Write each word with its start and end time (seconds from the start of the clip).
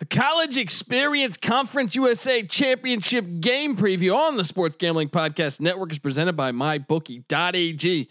The 0.00 0.06
College 0.06 0.56
Experience 0.56 1.36
Conference 1.36 1.94
USA 1.94 2.42
Championship 2.42 3.26
game 3.40 3.76
preview 3.76 4.16
on 4.16 4.38
the 4.38 4.46
Sports 4.46 4.76
Gambling 4.76 5.10
Podcast 5.10 5.60
Network 5.60 5.92
is 5.92 5.98
presented 5.98 6.32
by 6.32 6.52
MyBookie.ag. 6.52 8.08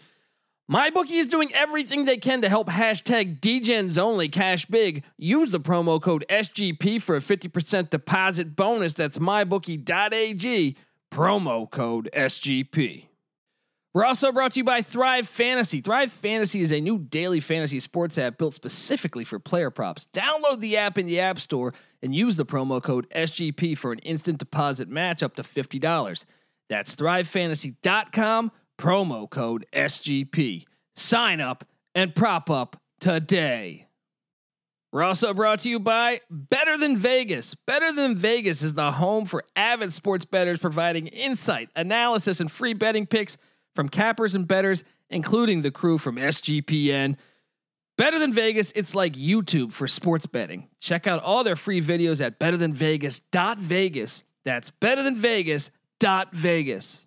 MyBookie 0.70 1.10
is 1.10 1.26
doing 1.26 1.52
everything 1.52 2.04
they 2.04 2.16
can 2.16 2.42
to 2.42 2.48
help 2.48 2.68
hashtag 2.68 3.40
DGens 3.40 3.98
only 3.98 4.28
cash 4.28 4.66
big. 4.66 5.02
Use 5.18 5.50
the 5.50 5.58
promo 5.58 6.00
code 6.00 6.24
SGP 6.30 7.02
for 7.02 7.16
a 7.16 7.20
50% 7.20 7.90
deposit 7.90 8.54
bonus. 8.54 8.94
That's 8.94 9.18
MyBookie.ag, 9.18 10.76
promo 11.10 11.68
code 11.68 12.08
SGP. 12.12 13.09
We're 13.92 14.04
also 14.04 14.30
brought 14.30 14.52
to 14.52 14.60
you 14.60 14.64
by 14.64 14.82
Thrive 14.82 15.26
Fantasy. 15.26 15.80
Thrive 15.80 16.12
Fantasy 16.12 16.60
is 16.60 16.70
a 16.70 16.80
new 16.80 16.96
daily 16.96 17.40
fantasy 17.40 17.80
sports 17.80 18.18
app 18.18 18.38
built 18.38 18.54
specifically 18.54 19.24
for 19.24 19.40
player 19.40 19.70
props. 19.70 20.06
Download 20.12 20.60
the 20.60 20.76
app 20.76 20.96
in 20.96 21.08
the 21.08 21.18
App 21.18 21.40
Store 21.40 21.74
and 22.00 22.14
use 22.14 22.36
the 22.36 22.46
promo 22.46 22.80
code 22.80 23.08
SGP 23.10 23.76
for 23.76 23.90
an 23.90 23.98
instant 24.00 24.38
deposit 24.38 24.88
match 24.88 25.24
up 25.24 25.34
to 25.34 25.42
$50. 25.42 26.24
That's 26.68 26.94
thrivefantasy.com, 26.94 28.52
promo 28.78 29.28
code 29.28 29.66
SGP. 29.72 30.66
Sign 30.94 31.40
up 31.40 31.64
and 31.92 32.14
prop 32.14 32.48
up 32.48 32.76
today. 33.00 33.88
We're 34.92 35.02
also 35.02 35.34
brought 35.34 35.60
to 35.60 35.68
you 35.70 35.80
by 35.80 36.20
Better 36.30 36.78
Than 36.78 36.96
Vegas. 36.96 37.56
Better 37.56 37.92
Than 37.92 38.16
Vegas 38.16 38.62
is 38.62 38.74
the 38.74 38.92
home 38.92 39.24
for 39.24 39.42
avid 39.56 39.92
sports 39.92 40.24
bettors 40.24 40.58
providing 40.58 41.08
insight, 41.08 41.70
analysis, 41.74 42.40
and 42.40 42.50
free 42.50 42.74
betting 42.74 43.06
picks 43.06 43.36
from 43.80 43.88
cappers 43.88 44.34
and 44.34 44.46
betters, 44.46 44.84
including 45.08 45.62
the 45.62 45.70
crew 45.70 45.96
from 45.96 46.16
SGPN. 46.16 47.16
Better 47.96 48.18
Than 48.18 48.34
Vegas, 48.34 48.72
it's 48.72 48.94
like 48.94 49.14
YouTube 49.14 49.72
for 49.72 49.88
sports 49.88 50.26
betting. 50.26 50.68
Check 50.80 51.06
out 51.06 51.22
all 51.22 51.44
their 51.44 51.56
free 51.56 51.80
videos 51.80 52.22
at 52.22 52.38
betterthanvegas.vegas. 52.38 54.24
That's 54.44 54.70
betterthanvegas.vegas. 54.70 57.06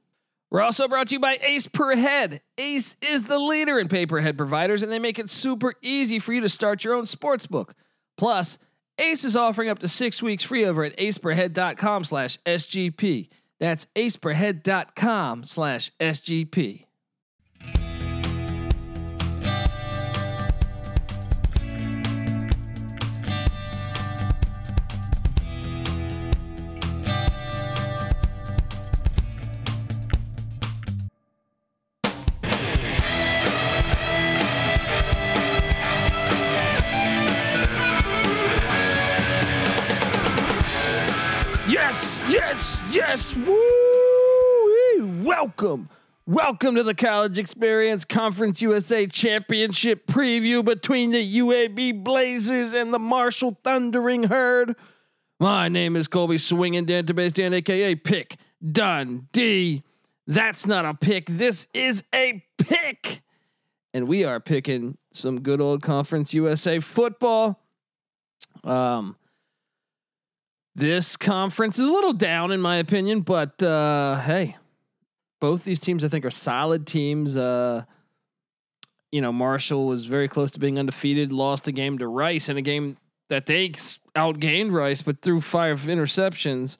We're 0.50 0.62
also 0.62 0.88
brought 0.88 1.10
to 1.10 1.14
you 1.14 1.20
by 1.20 1.38
Ace 1.44 1.68
Per 1.68 1.96
Head. 1.96 2.42
Ace 2.58 2.98
is 3.04 3.22
the 3.22 3.38
leader 3.38 3.78
in 3.78 3.88
pay 3.88 4.08
per 4.08 4.20
head 4.20 4.36
providers, 4.36 4.82
and 4.82 4.92
they 4.92 4.98
make 4.98 5.20
it 5.20 5.30
super 5.30 5.76
easy 5.84 6.18
for 6.18 6.34
you 6.34 6.42
to 6.42 6.50
start 6.50 6.84
your 6.84 6.96
own 6.96 7.06
sports 7.06 7.46
book. 7.46 7.76
Plus, 8.18 8.58
Ace 8.98 9.24
is 9.24 9.36
offering 9.36 9.70
up 9.70 9.78
to 9.78 9.88
six 9.88 10.24
weeks 10.24 10.44
free 10.44 10.66
over 10.66 10.84
at 10.84 10.98
aceperhead.com 10.98 12.04
slash 12.04 12.40
SGP. 12.40 13.30
That's 13.64 13.88
aceperhead.com 13.96 15.46
slash 15.46 15.90
SGP. 15.98 16.84
Welcome. 45.44 45.90
Welcome 46.26 46.76
to 46.76 46.84
the 46.84 46.96
College 46.96 47.38
Experience 47.38 48.06
Conference 48.06 48.62
USA 48.62 49.06
Championship 49.08 50.08
preview 50.08 50.64
between 50.64 51.12
the 51.12 51.40
UAB 51.40 52.02
Blazers 52.02 52.74
and 52.74 52.94
the 52.94 52.98
Marshall 52.98 53.58
Thundering 53.62 54.24
Herd. 54.24 54.78
My 55.42 55.68
name 55.68 55.98
is 55.98 56.08
Colby 56.08 56.38
Swinging 56.38 56.86
Dan 56.86 57.08
to 57.08 57.14
base 57.14 57.34
Dan, 57.34 57.54
aka 57.54 57.94
Pick 57.94 58.38
Dundee. 58.66 59.84
That's 60.28 60.66
not 60.66 60.86
a 60.86 60.94
pick. 60.94 61.26
This 61.28 61.68
is 61.74 62.06
a 62.16 62.42
pick. 62.58 63.22
And 63.94 64.08
we 64.08 64.24
are 64.24 64.40
picking 64.40 64.98
some 65.12 65.42
good 65.42 65.60
old 65.60 65.82
Conference 65.82 66.34
USA 66.34 66.80
football. 66.80 67.60
Um, 68.64 69.18
this 70.74 71.18
conference 71.18 71.80
is 71.80 71.90
a 71.90 71.92
little 71.92 72.14
down 72.14 72.54
in 72.54 72.62
my 72.62 72.78
opinion, 72.78 73.20
but 73.20 73.62
uh, 73.62 74.22
hey, 74.22 74.56
both 75.44 75.66
these 75.66 75.80
teams 75.80 76.06
I 76.06 76.08
think 76.08 76.24
are 76.24 76.32
solid 76.32 76.88
teams. 76.88 77.36
Uh, 77.36 77.84
you 79.12 79.20
know, 79.20 79.34
Marshall 79.34 79.88
was 79.88 80.06
very 80.06 80.30
close 80.30 80.52
to 80.52 80.60
being 80.60 80.80
undefeated, 80.80 81.34
lost 81.34 81.68
a 81.68 81.74
game 81.74 81.98
to 81.98 82.08
Rice 82.08 82.48
in 82.48 82.56
a 82.56 82.62
game 82.62 82.96
that 83.28 83.46
they 83.46 83.68
outgained 84.16 84.72
Rice, 84.72 85.02
but 85.02 85.22
threw 85.22 85.42
five 85.42 85.82
interceptions 85.82 86.78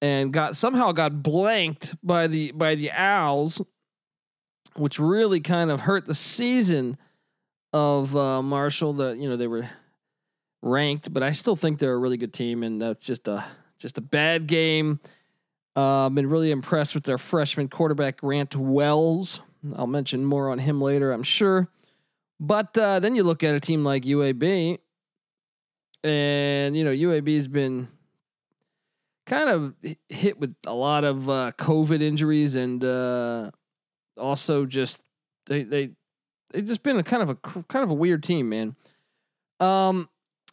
and 0.00 0.32
got 0.32 0.54
somehow 0.54 0.92
got 0.92 1.20
blanked 1.20 1.96
by 2.00 2.28
the 2.28 2.52
by 2.52 2.76
the 2.76 2.92
Owls, 2.92 3.60
which 4.76 5.00
really 5.00 5.40
kind 5.40 5.68
of 5.68 5.80
hurt 5.80 6.06
the 6.06 6.14
season 6.14 6.96
of 7.72 8.14
uh, 8.14 8.40
Marshall. 8.40 8.92
That 8.92 9.18
you 9.18 9.28
know 9.28 9.36
they 9.36 9.48
were 9.48 9.68
ranked, 10.62 11.12
but 11.12 11.24
I 11.24 11.32
still 11.32 11.56
think 11.56 11.80
they're 11.80 11.94
a 11.94 11.98
really 11.98 12.18
good 12.18 12.32
team, 12.32 12.62
and 12.62 12.80
that's 12.80 13.04
just 13.04 13.26
a 13.26 13.44
just 13.80 13.98
a 13.98 14.00
bad 14.00 14.46
game. 14.46 15.00
I've 15.76 16.14
been 16.14 16.28
really 16.28 16.50
impressed 16.50 16.94
with 16.94 17.04
their 17.04 17.18
freshman 17.18 17.68
quarterback 17.68 18.18
Grant 18.18 18.56
Wells. 18.56 19.40
I'll 19.76 19.86
mention 19.86 20.24
more 20.24 20.50
on 20.50 20.58
him 20.58 20.80
later, 20.80 21.12
I'm 21.12 21.22
sure. 21.22 21.68
But 22.38 22.76
uh, 22.76 23.00
then 23.00 23.14
you 23.14 23.22
look 23.22 23.44
at 23.44 23.54
a 23.54 23.60
team 23.60 23.84
like 23.84 24.04
UAB, 24.04 24.78
and 26.02 26.76
you 26.76 26.84
know 26.84 26.90
UAB's 26.90 27.48
been 27.48 27.88
kind 29.26 29.50
of 29.50 29.74
hit 30.08 30.40
with 30.40 30.54
a 30.66 30.74
lot 30.74 31.04
of 31.04 31.28
uh, 31.28 31.52
COVID 31.58 32.00
injuries, 32.00 32.54
and 32.54 32.82
uh, 32.82 33.50
also 34.16 34.64
just 34.64 35.02
they 35.46 35.64
they 35.64 35.90
they 36.52 36.62
just 36.62 36.82
been 36.82 36.98
a 36.98 37.02
kind 37.02 37.22
of 37.22 37.30
a 37.30 37.34
kind 37.34 37.82
of 37.82 37.90
a 37.90 37.94
weird 37.94 38.22
team, 38.22 38.48
man. 38.48 38.74
Um, 39.60 40.08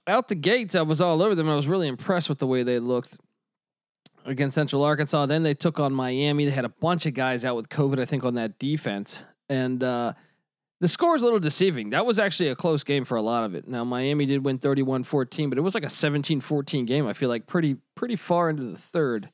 out 0.08 0.28
the 0.28 0.36
gates, 0.36 0.76
I 0.76 0.82
was 0.82 1.00
all 1.00 1.22
over 1.22 1.36
them. 1.36 1.50
I 1.50 1.56
was 1.56 1.68
really 1.68 1.88
impressed 1.88 2.28
with 2.28 2.40
the 2.40 2.48
way 2.48 2.64
they 2.64 2.80
looked 2.80 3.18
against 4.28 4.56
Central 4.56 4.84
Arkansas. 4.84 5.26
Then 5.26 5.44
they 5.44 5.54
took 5.54 5.80
on 5.80 5.94
Miami. 5.94 6.46
They 6.46 6.52
had 6.52 6.66
a 6.66 6.70
bunch 6.70 7.06
of 7.06 7.14
guys 7.14 7.46
out 7.46 7.56
with 7.56 7.70
COVID, 7.70 8.00
I 8.00 8.06
think, 8.06 8.24
on 8.24 8.36
that 8.36 8.60
defense. 8.60 9.24
And 9.50 9.82
uh, 9.84 10.14
the 10.80 10.88
score 10.88 11.16
is 11.16 11.22
a 11.22 11.26
little 11.26 11.40
deceiving. 11.40 11.92
That 11.92 12.06
was 12.06 12.20
actually 12.20 12.50
a 12.50 12.56
close 12.56 12.84
game 12.84 13.06
for 13.06 13.16
a 13.16 13.22
lot 13.22 13.46
of 13.46 13.56
it. 13.56 13.68
Now, 13.68 13.84
Miami 13.84 14.26
did 14.26 14.46
win 14.46 14.60
31 14.60 15.04
14, 15.04 15.50
but 15.50 15.58
it 15.58 15.62
was 15.62 15.74
like 15.74 15.86
a 15.86 15.90
17 15.90 16.42
14 16.42 16.86
game. 16.86 17.08
I 17.08 17.14
feel 17.14 17.30
like 17.30 17.48
pretty, 17.48 17.78
pretty 17.96 18.16
far 18.16 18.50
into 18.50 18.64
the 18.64 18.78
third. 18.78 19.30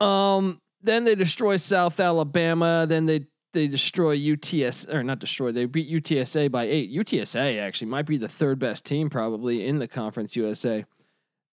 Um, 0.00 0.60
then 0.82 1.04
they 1.04 1.14
destroy 1.14 1.56
South 1.56 1.98
Alabama. 2.00 2.86
Then 2.88 3.06
they 3.06 3.26
they 3.54 3.68
destroy 3.68 4.16
UTS 4.16 4.88
or 4.88 5.04
not 5.04 5.20
destroy. 5.20 5.52
They 5.52 5.64
beat 5.64 5.88
UTSA 5.88 6.50
by 6.50 6.64
eight. 6.64 6.92
UTSA 6.92 7.60
actually 7.60 7.86
might 7.86 8.04
be 8.04 8.18
the 8.18 8.28
third 8.28 8.58
best 8.58 8.84
team 8.84 9.08
probably 9.08 9.64
in 9.64 9.78
the 9.78 9.86
Conference 9.86 10.34
USA. 10.34 10.84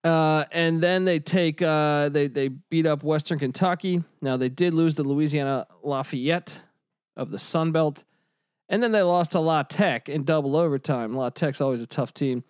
Uh, 0.03 0.45
and 0.51 0.81
then 0.81 1.05
they 1.05 1.19
take 1.19 1.61
uh, 1.61 2.09
they 2.09 2.27
they 2.27 2.47
beat 2.47 2.85
up 2.87 3.03
Western 3.03 3.37
Kentucky. 3.37 4.03
Now 4.21 4.35
they 4.35 4.49
did 4.49 4.73
lose 4.73 4.95
to 4.95 5.03
Louisiana 5.03 5.67
Lafayette 5.83 6.61
of 7.15 7.29
the 7.29 7.37
Sun 7.37 7.71
Belt, 7.71 8.03
and 8.67 8.81
then 8.81 8.91
they 8.91 9.03
lost 9.03 9.31
to 9.31 9.39
La 9.39 9.61
Tech 9.61 10.09
in 10.09 10.23
double 10.23 10.55
overtime. 10.55 11.15
La 11.15 11.29
Tech's 11.29 11.61
always 11.61 11.83
a 11.83 11.87
tough 11.87 12.15
team, 12.15 12.43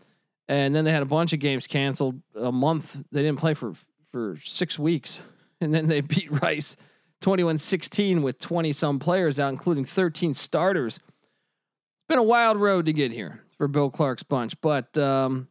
and 0.47 0.73
then 0.73 0.85
they 0.85 0.91
had 0.91 1.01
a 1.03 1.07
bunch 1.07 1.33
of 1.33 1.39
games 1.39 1.67
canceled. 1.67 2.21
A 2.35 2.53
month 2.53 3.03
they 3.11 3.21
didn't 3.21 3.39
play 3.39 3.53
for 3.53 3.73
for 4.13 4.37
six 4.41 4.79
weeks, 4.79 5.21
and 5.61 5.73
then 5.73 5.87
they 5.87 5.99
beat 5.99 6.31
Rice 6.41 6.77
21 7.19 7.57
16 7.57 8.21
with 8.21 8.39
20 8.39 8.71
some 8.71 8.97
players 8.97 9.41
out, 9.41 9.49
including 9.49 9.83
13 9.83 10.33
starters. 10.33 10.97
It's 10.97 12.07
been 12.07 12.17
a 12.17 12.23
wild 12.23 12.57
road 12.57 12.85
to 12.85 12.93
get 12.93 13.11
here 13.11 13.41
for 13.51 13.67
Bill 13.67 13.89
Clark's 13.89 14.23
bunch, 14.23 14.59
but 14.61 14.97
um, 14.97 15.49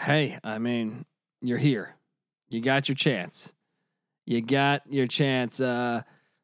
hey, 0.00 0.38
I 0.42 0.58
mean, 0.58 1.04
you're 1.40 1.58
here. 1.58 1.94
You 2.48 2.60
got 2.60 2.88
your 2.88 2.96
chance. 2.96 3.52
You 4.26 4.40
got 4.40 4.82
your 4.88 5.06
chance. 5.06 5.60
Uh, 5.60 6.02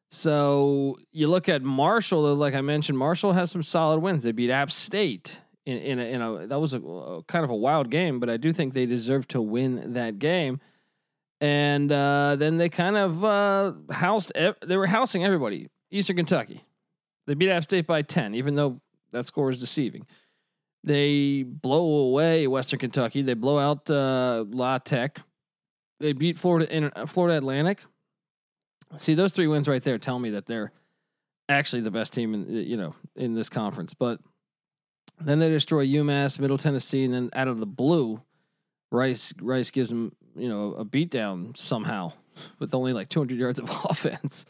so 0.09 0.97
you 1.11 1.27
look 1.27 1.49
at 1.49 1.61
Marshall, 1.61 2.35
like 2.35 2.53
I 2.53 2.61
mentioned, 2.61 2.97
Marshall 2.97 3.33
has 3.33 3.49
some 3.49 3.63
solid 3.63 3.99
wins. 3.99 4.23
They 4.23 4.31
beat 4.31 4.51
App 4.51 4.71
State 4.71 5.41
in, 5.65 5.77
in, 5.77 5.99
a, 5.99 6.03
in 6.03 6.21
a 6.21 6.47
that 6.47 6.59
was 6.59 6.73
a, 6.73 6.81
a 6.81 7.23
kind 7.23 7.43
of 7.43 7.49
a 7.49 7.55
wild 7.55 7.89
game, 7.89 8.19
but 8.19 8.29
I 8.29 8.37
do 8.37 8.51
think 8.51 8.73
they 8.73 8.85
deserve 8.85 9.27
to 9.29 9.41
win 9.41 9.93
that 9.93 10.19
game 10.19 10.59
and 11.41 11.91
uh, 11.91 12.35
then 12.37 12.57
they 12.57 12.69
kind 12.69 12.95
of 12.95 13.25
uh, 13.25 13.73
housed. 13.89 14.31
Ev- 14.35 14.57
they 14.63 14.77
were 14.77 14.85
housing 14.85 15.25
everybody. 15.25 15.67
Eastern 15.89 16.15
Kentucky, 16.15 16.63
they 17.25 17.33
beat 17.33 17.49
App 17.49 17.63
State 17.63 17.87
by 17.87 18.03
ten, 18.03 18.35
even 18.35 18.55
though 18.55 18.79
that 19.11 19.25
score 19.25 19.49
is 19.49 19.59
deceiving. 19.59 20.05
They 20.83 21.43
blow 21.43 22.07
away 22.07 22.47
Western 22.47 22.79
Kentucky. 22.79 23.21
They 23.21 23.35
blow 23.35 23.59
out 23.59 23.89
uh, 23.89 24.45
La 24.49 24.79
Tech. 24.79 25.19
They 25.99 26.13
beat 26.13 26.39
Florida 26.39 26.75
in 26.75 26.91
uh, 26.95 27.05
Florida 27.05 27.37
Atlantic. 27.37 27.83
See 28.97 29.13
those 29.13 29.31
three 29.31 29.47
wins 29.47 29.67
right 29.67 29.83
there 29.83 29.97
tell 29.97 30.17
me 30.19 30.31
that 30.31 30.47
they're 30.47 30.71
actually 31.47 31.81
the 31.81 31.91
best 31.91 32.13
team 32.13 32.33
in 32.33 32.49
you 32.49 32.77
know 32.77 32.95
in 33.15 33.35
this 33.35 33.49
conference. 33.49 33.93
But 33.93 34.19
then 35.19 35.39
they 35.39 35.49
destroy 35.49 35.85
UMass, 35.85 36.39
Middle 36.39 36.57
Tennessee, 36.57 37.03
and 37.03 37.13
then 37.13 37.29
out 37.33 37.47
of 37.47 37.59
the 37.59 37.67
blue, 37.67 38.21
Rice 38.91 39.33
Rice 39.39 39.69
gives 39.69 39.89
them 39.89 40.15
you 40.35 40.49
know 40.49 40.73
a 40.73 40.83
beatdown 40.83 41.55
somehow 41.55 42.13
with 42.59 42.73
only 42.73 42.93
like 42.93 43.09
200 43.09 43.37
yards 43.37 43.59
of 43.59 43.69
offense. 43.89 44.45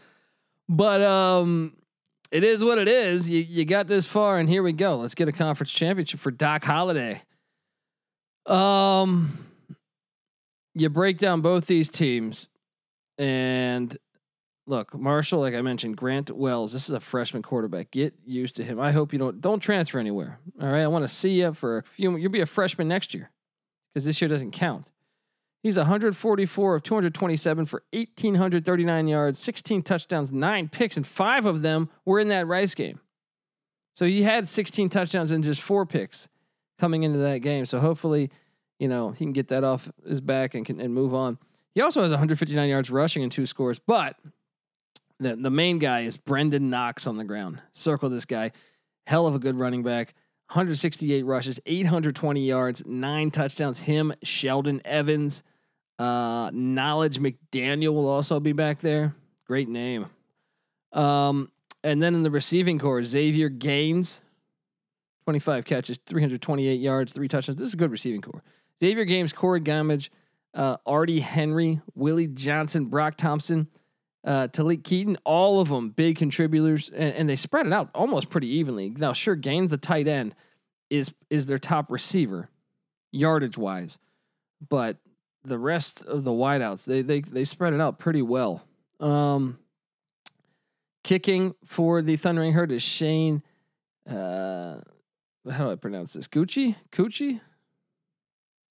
But 0.70 1.02
um, 1.02 1.76
it 2.32 2.44
is 2.44 2.64
what 2.64 2.78
it 2.78 2.88
is. 2.88 3.30
You 3.30 3.40
you 3.42 3.66
got 3.66 3.88
this 3.88 4.08
far, 4.08 4.40
and 4.40 4.48
here 4.48 4.64
we 4.64 4.74
go. 4.74 4.98
Let's 4.98 5.16
get 5.16 5.28
a 5.28 5.34
conference 5.34 5.72
championship 5.72 6.20
for 6.20 6.32
Doc 6.32 6.64
Holliday. 6.64 7.22
Um, 8.46 9.48
you 10.74 10.90
break 10.90 11.18
down 11.18 11.42
both 11.42 11.66
these 11.66 11.90
teams, 11.90 12.48
and 13.18 13.96
look, 14.66 14.98
Marshall, 14.98 15.42
like 15.42 15.54
I 15.54 15.62
mentioned, 15.62 15.98
Grant 15.98 16.32
Wells. 16.32 16.72
This 16.72 16.90
is 16.90 16.96
a 16.96 17.00
freshman 17.02 17.44
quarterback. 17.44 17.92
Get 17.92 18.14
used 18.26 18.56
to 18.56 18.64
him. 18.64 18.80
I 18.80 18.94
hope 18.94 19.12
you 19.12 19.20
don't 19.20 19.42
don't 19.42 19.60
transfer 19.60 20.00
anywhere. 20.00 20.40
All 20.62 20.70
right, 20.70 20.84
I 20.84 20.88
want 20.88 21.04
to 21.04 21.14
see 21.14 21.42
you 21.42 21.54
for 21.54 21.80
a 21.80 21.84
few. 21.84 22.16
You'll 22.16 22.32
be 22.32 22.42
a 22.42 22.46
freshman 22.46 22.88
next 22.88 23.14
year 23.14 23.30
because 23.94 24.06
this 24.06 24.22
year 24.22 24.30
doesn't 24.30 24.52
count. 24.52 24.90
He's 25.64 25.78
144 25.78 26.76
of 26.76 26.84
227 26.84 27.66
for 27.66 27.84
1,839 27.94 29.08
yards, 29.08 29.40
16 29.40 29.84
touchdowns, 29.84 30.32
nine 30.32 30.68
picks, 30.70 30.98
and 30.98 31.06
five 31.06 31.46
of 31.46 31.62
them 31.62 31.90
were 32.04 32.20
in 32.20 32.30
that 32.30 32.48
Rice 32.48 32.74
game. 32.74 33.00
So 33.94 34.06
he 34.06 34.24
had 34.24 34.50
16 34.50 34.90
touchdowns 34.90 35.32
and 35.32 35.44
just 35.44 35.62
four 35.62 35.86
picks 35.86 36.28
coming 36.80 37.04
into 37.04 37.20
that 37.20 37.40
game. 37.40 37.66
So 37.66 37.80
hopefully, 37.80 38.32
you 38.80 38.88
know, 38.88 39.12
he 39.12 39.26
can 39.26 39.34
get 39.34 39.50
that 39.50 39.64
off 39.64 39.92
his 40.08 40.22
back 40.22 40.56
and 40.56 40.66
can 40.66 40.82
and 40.82 40.94
move 40.94 41.14
on. 41.14 41.38
He 41.76 41.82
also 41.82 42.02
has 42.02 42.12
159 42.12 42.68
yards 42.68 42.90
rushing 42.90 43.22
and 43.22 43.32
two 43.32 43.46
scores, 43.46 43.80
but 43.80 44.16
the 45.20 45.36
the 45.36 45.52
main 45.52 45.78
guy 45.78 46.02
is 46.02 46.18
Brenden 46.18 46.70
Knox 46.70 47.06
on 47.06 47.18
the 47.18 47.24
ground. 47.24 47.62
Circle 47.72 48.10
this 48.10 48.26
guy. 48.26 48.52
Hell 49.06 49.28
of 49.28 49.36
a 49.36 49.40
good 49.40 49.56
running 49.56 49.84
back. 49.84 50.16
168 50.50 51.24
rushes, 51.26 51.62
820 51.66 52.46
yards, 52.46 52.84
nine 52.86 53.32
touchdowns. 53.32 53.80
Him, 53.80 54.14
Sheldon 54.22 54.82
Evans, 54.84 55.44
uh, 56.02 56.50
Knowledge 56.52 57.20
McDaniel 57.20 57.94
will 57.94 58.10
also 58.10 58.40
be 58.40 58.54
back 58.54 58.80
there. 58.80 59.14
Great 59.46 59.70
name. 59.70 60.08
Um, 60.94 61.52
and 61.84 62.02
then 62.02 62.16
in 62.16 62.24
the 62.24 62.32
receiving 62.32 62.80
core, 62.80 63.04
Xavier 63.04 63.50
Gaines, 63.50 64.24
25 65.26 65.64
catches, 65.64 66.00
328 66.00 66.80
yards, 66.80 67.14
three 67.14 67.28
touchdowns. 67.28 67.58
This 67.58 67.68
is 67.68 67.76
a 67.76 67.78
good 67.78 67.92
receiving 67.92 68.22
core. 68.22 68.42
Xavier 68.80 69.06
Gaines, 69.06 69.32
Corey 69.32 69.62
Gammage, 69.62 70.10
uh, 70.56 70.78
Artie 70.88 71.20
Henry, 71.20 71.82
Willie 71.94 72.26
Johnson, 72.26 72.86
Brock 72.86 73.16
Thompson, 73.16 73.68
uh, 74.26 74.48
Talik 74.48 74.84
Keaton, 74.84 75.20
all 75.24 75.60
of 75.60 75.70
them 75.70 75.92
big 75.92 76.18
contributors, 76.18 76.90
and, 76.90 77.14
and, 77.14 77.30
they 77.30 77.36
spread 77.36 77.68
it 77.68 77.74
out 77.74 77.92
almost 77.94 78.32
pretty 78.32 78.48
evenly. 78.48 78.90
Now, 78.90 79.14
sure, 79.14 79.36
Gaines, 79.36 79.70
the 79.70 79.78
tight 79.78 80.08
end, 80.08 80.34
is 80.90 81.14
is 81.30 81.46
their 81.46 81.58
top 81.60 81.92
receiver, 81.92 82.50
yardage 83.12 83.58
wise, 83.58 83.98
but 84.68 84.98
the 85.44 85.58
rest 85.58 86.06
of 86.06 86.24
the 86.24 86.32
wideouts 86.32 86.86
they 86.86 87.02
they 87.02 87.22
they 87.22 87.44
spread 87.44 87.74
it 87.74 87.82
out 87.82 88.00
pretty 88.00 88.22
well. 88.22 88.64
Um, 89.00 89.58
kicking 91.04 91.56
for 91.66 92.02
the 92.02 92.16
Thundering 92.18 92.54
Herd 92.54 92.72
is 92.72 92.84
Shane. 92.84 93.42
Uh, 94.08 94.82
how 95.50 95.66
do 95.66 95.72
I 95.72 95.76
pronounce 95.76 96.14
this? 96.14 96.28
Gucci, 96.28 96.76
Gucci. 96.92 97.40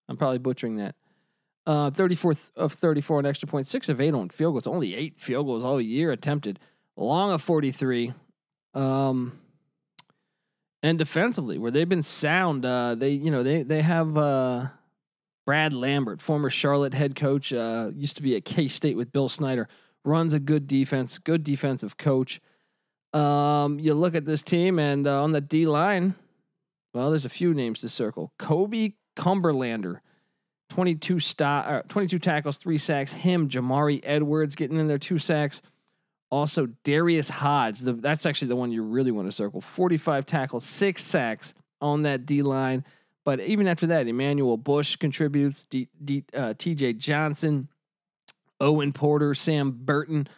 I'm 0.09 0.17
probably 0.17 0.39
butchering 0.39 0.77
that. 0.77 0.95
Uh, 1.67 1.91
34 1.91 2.35
of 2.57 2.73
34 2.73 3.19
on 3.19 3.27
extra 3.27 3.49
point, 3.49 3.67
six 3.67 3.89
of 3.89 4.01
eight 4.01 4.15
on 4.15 4.29
field 4.29 4.55
goals. 4.55 4.67
Only 4.67 4.95
eight 4.95 5.17
field 5.17 5.47
goals 5.47 5.63
all 5.63 5.81
year 5.81 6.11
attempted. 6.11 6.59
Long 6.97 7.33
of 7.33 7.43
43. 7.43 8.13
Um, 8.75 9.39
and 10.83 10.99
defensively, 10.99 11.59
where 11.59 11.71
they've 11.71 11.89
been 11.89 12.03
sound, 12.03 12.65
uh, 12.65 12.95
they 12.95 13.11
you 13.11 13.31
know 13.31 13.43
they 13.43 13.63
they 13.63 13.83
have 13.83 14.17
uh, 14.17 14.69
Brad 15.50 15.75
Lambert, 15.75 16.20
former 16.20 16.49
Charlotte 16.49 16.94
head 16.94 17.17
coach, 17.17 17.52
uh, 17.52 17.91
used 17.97 18.14
to 18.14 18.23
be 18.23 18.37
at 18.37 18.44
K 18.44 18.69
State 18.69 18.97
with 18.97 19.11
Bill 19.11 19.29
Snyder, 19.29 19.67
runs 20.05 20.32
a 20.32 20.38
good 20.38 20.69
defense, 20.69 21.19
good 21.19 21.43
defensive 21.43 21.97
coach. 21.97 22.41
Um, 23.12 23.81
you 23.81 23.94
look 23.94 24.14
at 24.14 24.25
this 24.25 24.44
team, 24.44 24.79
and 24.79 25.08
uh, 25.08 25.25
on 25.25 25.32
the 25.32 25.41
D 25.41 25.67
line, 25.67 26.14
well, 26.94 27.11
there's 27.11 27.25
a 27.25 27.29
few 27.29 27.52
names 27.52 27.81
to 27.81 27.88
circle. 27.88 28.32
Koby 28.38 28.94
Cumberlander, 29.17 29.99
22 30.69 31.19
stop, 31.19 31.67
uh, 31.67 31.82
22 31.88 32.20
tackles, 32.20 32.56
three 32.56 32.79
sacks. 32.79 33.12
Him, 33.12 33.49
Jamari 33.49 33.99
Edwards 34.05 34.55
getting 34.55 34.79
in 34.79 34.87
there, 34.87 34.99
two 34.99 35.19
sacks. 35.19 35.62
Also, 36.31 36.69
Darius 36.85 37.29
Hodge, 37.29 37.81
the, 37.81 37.94
that's 37.94 38.25
actually 38.25 38.50
the 38.50 38.56
one 38.56 38.70
you 38.70 38.85
really 38.85 39.11
want 39.11 39.26
to 39.26 39.32
circle. 39.32 39.61
45 39.61 40.26
tackles, 40.26 40.64
six 40.64 41.02
sacks 41.02 41.55
on 41.81 42.02
that 42.05 42.25
D 42.25 42.43
line. 42.43 42.85
But 43.25 43.41
even 43.41 43.69
after 43.69 43.87
that, 43.89 44.09
Emmanuel 44.09 44.57
Bush 44.57 44.97
contributes, 44.97 45.65
D, 45.65 45.89
D, 46.03 46.25
uh, 46.35 46.55
TJ 46.55 46.97
Johnson, 46.97 47.69
Owen 48.61 48.93
Porter, 48.93 49.35
Sam 49.35 49.73
Burton, 49.73 50.29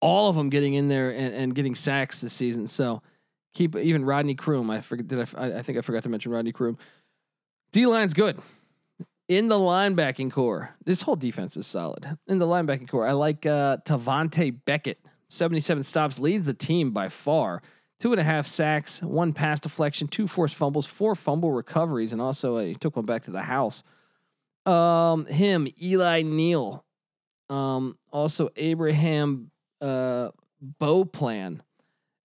all 0.00 0.28
of 0.28 0.36
them 0.36 0.50
getting 0.50 0.74
in 0.74 0.88
there 0.88 1.10
and, 1.10 1.34
and 1.34 1.54
getting 1.54 1.74
sacks 1.74 2.20
this 2.20 2.32
season. 2.32 2.66
So 2.66 3.02
keep 3.54 3.76
even 3.76 4.04
Rodney 4.04 4.34
Croom. 4.34 4.70
I 4.70 4.80
forget. 4.80 5.08
Did 5.08 5.20
I? 5.34 5.58
I 5.58 5.62
think 5.62 5.78
I 5.78 5.80
forgot 5.82 6.02
to 6.02 6.08
mention 6.08 6.32
Rodney 6.32 6.52
Croom. 6.52 6.78
D 7.72 7.86
line's 7.86 8.14
good. 8.14 8.38
In 9.28 9.48
the 9.48 9.58
linebacking 9.58 10.30
core, 10.32 10.74
this 10.84 11.02
whole 11.02 11.16
defense 11.16 11.56
is 11.56 11.66
solid. 11.66 12.18
In 12.26 12.38
the 12.38 12.46
linebacking 12.46 12.88
core, 12.88 13.06
I 13.06 13.12
like 13.12 13.46
uh, 13.46 13.78
Tavante 13.78 14.54
Beckett. 14.66 14.98
77 15.28 15.84
stops, 15.84 16.18
leads 16.18 16.44
the 16.44 16.52
team 16.52 16.90
by 16.90 17.08
far 17.08 17.62
two 18.02 18.10
and 18.10 18.20
a 18.20 18.24
half 18.24 18.48
sacks, 18.48 19.00
one 19.00 19.32
pass 19.32 19.60
deflection, 19.60 20.08
two 20.08 20.26
forced 20.26 20.56
fumbles, 20.56 20.84
four 20.84 21.14
fumble 21.14 21.52
recoveries, 21.52 22.12
and 22.12 22.20
also 22.20 22.56
uh, 22.56 22.62
he 22.62 22.74
took 22.74 22.96
one 22.96 23.04
back 23.04 23.22
to 23.22 23.30
the 23.30 23.40
house. 23.40 23.84
Um, 24.66 25.24
him, 25.26 25.68
Eli 25.80 26.22
Neal, 26.22 26.84
um, 27.48 27.96
also 28.10 28.48
Abraham 28.56 29.52
uh, 29.80 30.30
Beauplan, 30.80 31.60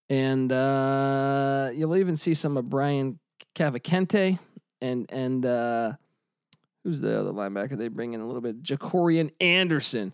and 0.10 0.52
uh, 0.52 1.70
you'll 1.76 1.98
even 1.98 2.18
see 2.18 2.34
some 2.34 2.58
of 2.58 2.68
Brian 2.68 3.20
Cavalcante 3.54 4.40
and 4.82 5.06
and 5.10 5.46
uh, 5.46 5.94
who's 6.84 7.02
the 7.02 7.20
other 7.20 7.32
linebacker 7.32 7.78
they 7.78 7.88
bring 7.88 8.14
in 8.14 8.22
a 8.22 8.26
little 8.26 8.42
bit, 8.42 8.64
Jacorian 8.64 9.30
Anderson. 9.40 10.12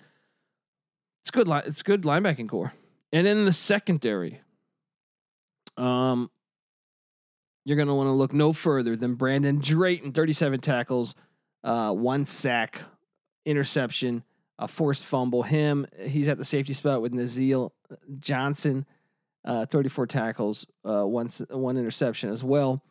It's 1.21 1.31
good. 1.31 1.47
Li- 1.47 1.61
it's 1.65 1.83
good 1.83 2.01
linebacking 2.01 2.49
core, 2.49 2.73
and 3.13 3.25
in 3.25 3.45
the 3.45 3.53
secondary, 3.53 4.41
um, 5.77 6.29
you're 7.65 7.77
going 7.77 7.87
to 7.87 7.93
want 7.93 8.07
to 8.07 8.13
look 8.13 8.33
no 8.33 8.53
further 8.53 8.95
than 8.95 9.15
Brandon 9.15 9.59
Drayton, 9.59 10.11
37 10.11 10.59
tackles, 10.59 11.15
uh, 11.63 11.91
one 11.91 12.25
sack, 12.25 12.81
interception, 13.45 14.23
a 14.59 14.67
forced 14.67 15.05
fumble. 15.05 15.43
Him, 15.43 15.87
he's 16.05 16.27
at 16.27 16.37
the 16.37 16.45
safety 16.45 16.73
spot 16.73 17.01
with 17.01 17.13
Nazeeh 17.13 17.69
Johnson, 18.19 18.85
uh, 19.45 19.65
34 19.65 20.07
tackles, 20.07 20.65
uh, 20.85 21.03
one 21.03 21.29
one 21.49 21.77
interception 21.77 22.29
as 22.29 22.43
well. 22.43 22.83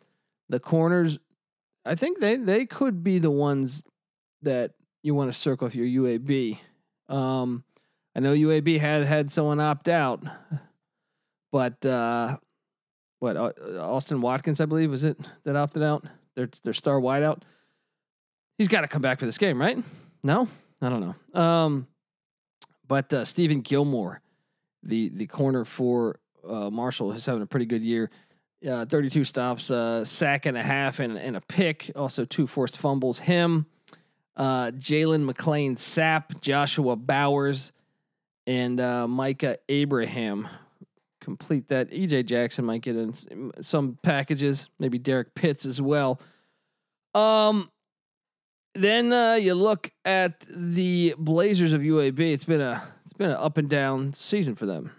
The 0.48 0.60
corners, 0.60 1.18
I 1.84 1.94
think 1.94 2.18
they 2.20 2.36
they 2.36 2.66
could 2.66 3.02
be 3.02 3.18
the 3.18 3.30
ones 3.30 3.82
that 4.42 4.72
you 5.02 5.14
want 5.14 5.32
to 5.32 5.38
circle 5.38 5.66
if 5.66 5.74
you're 5.74 6.04
UAB. 6.04 6.58
Um, 7.08 7.64
I 8.14 8.20
know 8.20 8.34
UAB 8.34 8.78
had 8.78 9.04
had 9.04 9.32
someone 9.32 9.60
opt 9.60 9.88
out, 9.88 10.22
but 11.52 11.84
uh, 11.86 12.36
what 13.22 13.36
uh, 13.36 13.52
Austin 13.78 14.20
Watkins, 14.20 14.60
I 14.60 14.66
believe, 14.66 14.90
was 14.90 15.04
it 15.04 15.16
that 15.44 15.54
opted 15.54 15.82
out? 15.82 16.04
Their 16.34 16.48
their 16.64 16.72
star 16.72 17.00
wideout. 17.00 17.42
He's 18.58 18.66
got 18.66 18.80
to 18.80 18.88
come 18.88 19.00
back 19.00 19.20
for 19.20 19.26
this 19.26 19.38
game, 19.38 19.60
right? 19.60 19.78
No, 20.24 20.48
I 20.80 20.88
don't 20.88 21.00
know. 21.34 21.40
Um, 21.40 21.86
but 22.88 23.12
uh, 23.14 23.24
Steven 23.24 23.60
Gilmore, 23.60 24.20
the 24.82 25.08
the 25.10 25.28
corner 25.28 25.64
for 25.64 26.18
uh, 26.46 26.68
Marshall, 26.68 27.12
is 27.12 27.24
having 27.24 27.42
a 27.42 27.46
pretty 27.46 27.66
good 27.66 27.84
year. 27.84 28.10
Uh, 28.68 28.84
32 28.84 29.24
stops, 29.24 29.70
uh, 29.70 30.04
sack 30.04 30.46
and 30.46 30.56
a 30.56 30.62
half, 30.62 31.00
and, 31.00 31.16
and 31.16 31.36
a 31.36 31.40
pick. 31.40 31.90
Also, 31.96 32.24
two 32.24 32.46
forced 32.46 32.76
fumbles. 32.76 33.18
Him, 33.20 33.66
uh, 34.36 34.72
Jalen 34.72 35.24
McLean 35.24 35.76
Sapp, 35.76 36.40
Joshua 36.40 36.96
Bowers, 36.96 37.72
and 38.46 38.80
uh, 38.80 39.06
Micah 39.08 39.58
Abraham 39.68 40.48
complete 41.22 41.68
that. 41.68 41.90
EJ 41.90 42.26
Jackson 42.26 42.64
might 42.64 42.82
get 42.82 42.96
in 42.96 43.52
some 43.62 43.98
packages, 44.02 44.68
maybe 44.78 44.98
Derek 44.98 45.34
Pitts 45.34 45.64
as 45.64 45.80
well. 45.80 46.20
Um, 47.14 47.70
then 48.74 49.12
uh, 49.12 49.34
you 49.34 49.54
look 49.54 49.90
at 50.04 50.40
the 50.48 51.14
Blazers 51.18 51.72
of 51.72 51.82
UAB. 51.82 52.20
It's 52.20 52.44
been 52.44 52.60
a 52.60 52.82
it's 53.04 53.12
been 53.12 53.30
an 53.30 53.36
up 53.36 53.58
and 53.58 53.68
down 53.68 54.12
season 54.14 54.54
for 54.54 54.66
them, 54.66 54.90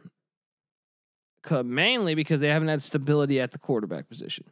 mainly 1.63 2.15
because 2.15 2.39
they 2.39 2.49
haven't 2.49 2.67
had 2.67 2.81
stability 2.81 3.39
at 3.39 3.51
the 3.51 3.59
quarterback 3.59 4.07
position. 4.07 4.45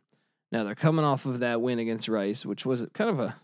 Now 0.51 0.63
they're 0.63 0.75
coming 0.75 1.05
off 1.05 1.25
of 1.25 1.39
that 1.39 1.61
win 1.61 1.79
against 1.79 2.07
Rice, 2.07 2.45
which 2.45 2.65
was 2.65 2.85
kind 2.93 3.09
of 3.09 3.19
a 3.19 3.35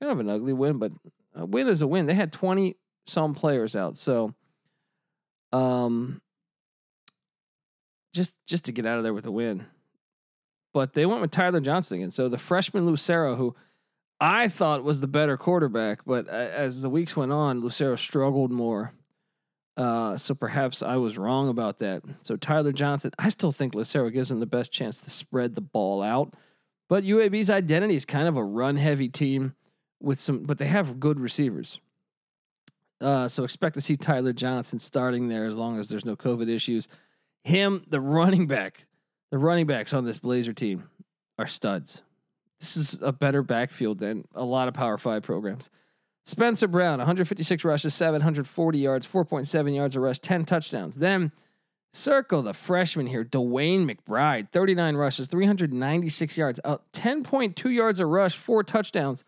kind 0.00 0.12
of 0.12 0.20
an 0.20 0.28
ugly 0.28 0.52
win, 0.52 0.78
but 0.78 0.92
a 1.34 1.46
win 1.46 1.68
is 1.68 1.80
a 1.80 1.86
win. 1.86 2.06
They 2.06 2.14
had 2.14 2.32
twenty 2.32 2.76
some 3.06 3.34
players 3.34 3.76
out, 3.76 3.96
so 3.96 4.34
um, 5.52 6.20
just 8.14 8.32
just 8.46 8.64
to 8.64 8.72
get 8.72 8.86
out 8.86 8.96
of 8.96 9.04
there 9.04 9.12
with 9.12 9.26
a 9.26 9.30
win. 9.30 9.66
But 10.72 10.94
they 10.94 11.04
went 11.04 11.20
with 11.20 11.30
Tyler 11.30 11.60
Johnston 11.60 11.98
again. 11.98 12.10
So 12.10 12.28
the 12.28 12.38
freshman 12.38 12.86
Lucero, 12.86 13.36
who 13.36 13.54
I 14.20 14.48
thought 14.48 14.82
was 14.82 15.00
the 15.00 15.06
better 15.06 15.36
quarterback, 15.36 16.00
but 16.06 16.26
as 16.28 16.80
the 16.80 16.90
weeks 16.90 17.16
went 17.16 17.32
on, 17.32 17.60
Lucero 17.60 17.96
struggled 17.96 18.50
more. 18.50 18.92
Uh, 19.76 20.16
so 20.16 20.34
perhaps 20.34 20.82
I 20.82 20.96
was 20.96 21.18
wrong 21.18 21.48
about 21.48 21.78
that. 21.80 22.02
So 22.20 22.36
Tyler 22.36 22.72
Johnston, 22.72 23.10
I 23.18 23.28
still 23.28 23.52
think 23.52 23.74
Lucero 23.74 24.08
gives 24.10 24.30
him 24.30 24.40
the 24.40 24.46
best 24.46 24.72
chance 24.72 25.00
to 25.02 25.10
spread 25.10 25.54
the 25.54 25.60
ball 25.60 26.02
out. 26.02 26.34
But 26.88 27.04
UAB's 27.04 27.50
identity 27.50 27.96
is 27.96 28.04
kind 28.04 28.28
of 28.28 28.36
a 28.36 28.44
run 28.44 28.76
heavy 28.76 29.08
team 29.08 29.54
with 30.00 30.20
some, 30.20 30.44
but 30.44 30.58
they 30.58 30.66
have 30.66 31.00
good 31.00 31.18
receivers. 31.18 31.80
Uh, 33.00 33.26
so 33.26 33.42
expect 33.42 33.74
to 33.74 33.80
see 33.80 33.96
Tyler 33.96 34.32
Johnston 34.32 34.78
starting 34.78 35.28
there 35.28 35.46
as 35.46 35.56
long 35.56 35.78
as 35.78 35.88
there's 35.88 36.04
no 36.04 36.16
COVID 36.16 36.48
issues. 36.48 36.88
Him, 37.44 37.84
the 37.88 38.00
running 38.00 38.46
back, 38.46 38.86
the 39.30 39.38
running 39.38 39.66
backs 39.66 39.92
on 39.92 40.04
this 40.04 40.18
Blazer 40.18 40.52
team 40.52 40.88
are 41.38 41.46
studs. 41.46 42.02
This 42.58 42.76
is 42.76 42.98
a 43.02 43.12
better 43.12 43.42
backfield 43.42 43.98
than 43.98 44.24
a 44.34 44.44
lot 44.44 44.68
of 44.68 44.74
Power 44.74 44.96
Five 44.96 45.22
programs. 45.22 45.70
Spencer 46.24 46.66
Brown, 46.66 46.98
156 46.98 47.64
rushes, 47.64 47.92
740 47.92 48.78
yards, 48.78 49.06
4.7 49.06 49.74
yards 49.74 49.94
a 49.94 50.00
rush, 50.00 50.18
10 50.20 50.46
touchdowns. 50.46 50.96
Then 50.96 51.32
circle 51.92 52.42
the 52.42 52.54
freshman 52.54 53.06
here, 53.06 53.24
DeWayne 53.24 53.84
McBride, 53.84 54.50
39 54.50 54.96
rushes, 54.96 55.26
396 55.26 56.38
yards, 56.38 56.60
uh, 56.64 56.78
10.2 56.94 57.74
yards 57.74 58.00
a 58.00 58.06
rush, 58.06 58.36
four 58.38 58.64
touchdowns. 58.64 59.24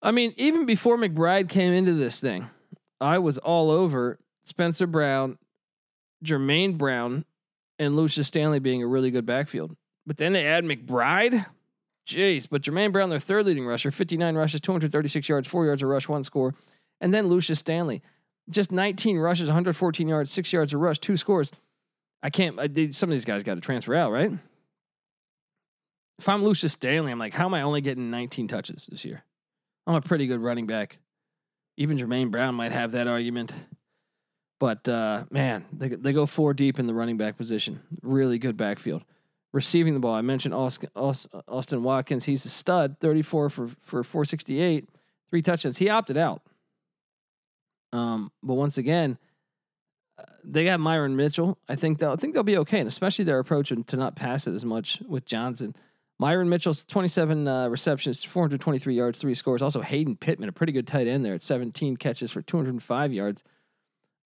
I 0.00 0.10
mean, 0.10 0.32
even 0.38 0.64
before 0.64 0.96
McBride 0.96 1.50
came 1.50 1.74
into 1.74 1.92
this 1.92 2.18
thing, 2.18 2.48
I 2.98 3.18
was 3.18 3.36
all 3.36 3.70
over 3.70 4.18
Spencer 4.44 4.86
Brown, 4.86 5.36
Jermaine 6.24 6.76
Brown, 6.76 7.24
and 7.78 7.96
Lucius 7.96 8.28
Stanley 8.28 8.58
being 8.58 8.82
a 8.82 8.86
really 8.86 9.10
good 9.10 9.26
backfield. 9.26 9.76
But 10.06 10.18
then 10.18 10.32
they 10.32 10.46
add 10.46 10.64
McBride. 10.64 11.46
Jeez. 12.06 12.48
But 12.48 12.62
Jermaine 12.62 12.92
Brown, 12.92 13.10
their 13.10 13.18
third 13.18 13.46
leading 13.46 13.66
rusher, 13.66 13.90
59 13.90 14.34
rushes, 14.34 14.60
236 14.60 15.28
yards, 15.28 15.48
four 15.48 15.64
yards 15.64 15.82
a 15.82 15.86
rush, 15.86 16.08
one 16.08 16.24
score. 16.24 16.54
And 17.00 17.14
then 17.14 17.28
Lucius 17.28 17.58
Stanley, 17.58 18.02
just 18.50 18.72
19 18.72 19.18
rushes, 19.18 19.48
114 19.48 20.08
yards, 20.08 20.30
six 20.30 20.52
yards 20.52 20.72
a 20.72 20.78
rush, 20.78 20.98
two 20.98 21.16
scores. 21.16 21.50
I 22.22 22.30
can't, 22.30 22.58
I, 22.58 22.88
some 22.88 23.08
of 23.08 23.12
these 23.12 23.24
guys 23.24 23.44
got 23.44 23.54
to 23.54 23.60
transfer 23.60 23.94
out, 23.94 24.12
right? 24.12 24.32
If 26.18 26.28
I'm 26.28 26.44
Lucius 26.44 26.74
Stanley, 26.74 27.12
I'm 27.12 27.18
like, 27.18 27.32
how 27.32 27.46
am 27.46 27.54
I 27.54 27.62
only 27.62 27.80
getting 27.80 28.10
19 28.10 28.48
touches 28.48 28.86
this 28.90 29.04
year? 29.06 29.24
I'm 29.86 29.94
a 29.94 30.02
pretty 30.02 30.26
good 30.26 30.40
running 30.40 30.66
back. 30.66 30.98
Even 31.78 31.96
Jermaine 31.96 32.30
Brown 32.30 32.54
might 32.54 32.72
have 32.72 32.92
that 32.92 33.06
argument. 33.06 33.54
But 34.60 34.88
uh, 34.88 35.24
man, 35.30 35.64
they, 35.72 35.88
they 35.88 36.12
go 36.12 36.26
four 36.26 36.54
deep 36.54 36.78
in 36.78 36.86
the 36.86 36.94
running 36.94 37.16
back 37.16 37.36
position. 37.36 37.80
Really 38.02 38.38
good 38.38 38.56
backfield 38.56 39.04
receiving 39.52 39.94
the 39.94 40.00
ball. 40.00 40.14
I 40.14 40.22
mentioned 40.22 40.54
Austin 40.54 41.82
Watkins. 41.82 42.24
He's 42.24 42.44
a 42.44 42.48
stud, 42.48 42.98
34 43.00 43.50
for, 43.50 43.68
for 43.80 44.02
468, 44.02 44.88
three 45.30 45.42
touchdowns. 45.42 45.78
He 45.78 45.88
opted 45.88 46.16
out. 46.16 46.42
Um, 47.92 48.30
but 48.42 48.54
once 48.54 48.78
again, 48.78 49.18
uh, 50.18 50.22
they 50.44 50.64
got 50.64 50.78
Myron 50.78 51.16
Mitchell. 51.16 51.58
I 51.68 51.74
think 51.74 51.98
they'll 51.98 52.12
I 52.12 52.16
think 52.16 52.34
they'll 52.34 52.44
be 52.44 52.58
okay, 52.58 52.78
and 52.78 52.86
especially 52.86 53.24
their 53.24 53.40
approach 53.40 53.72
to 53.86 53.96
not 53.96 54.14
pass 54.14 54.46
it 54.46 54.54
as 54.54 54.64
much 54.64 55.02
with 55.08 55.24
Johnston. 55.24 55.74
Myron 56.20 56.48
Mitchell's 56.48 56.84
27 56.84 57.48
uh, 57.48 57.68
receptions, 57.68 58.22
423 58.22 58.94
yards, 58.94 59.20
three 59.20 59.34
scores. 59.34 59.62
Also 59.62 59.80
Hayden 59.80 60.16
Pittman, 60.16 60.50
a 60.50 60.52
pretty 60.52 60.72
good 60.72 60.86
tight 60.86 61.08
end 61.08 61.24
there 61.24 61.34
at 61.34 61.42
17 61.42 61.96
catches 61.96 62.30
for 62.30 62.42
205 62.42 63.12
yards. 63.12 63.42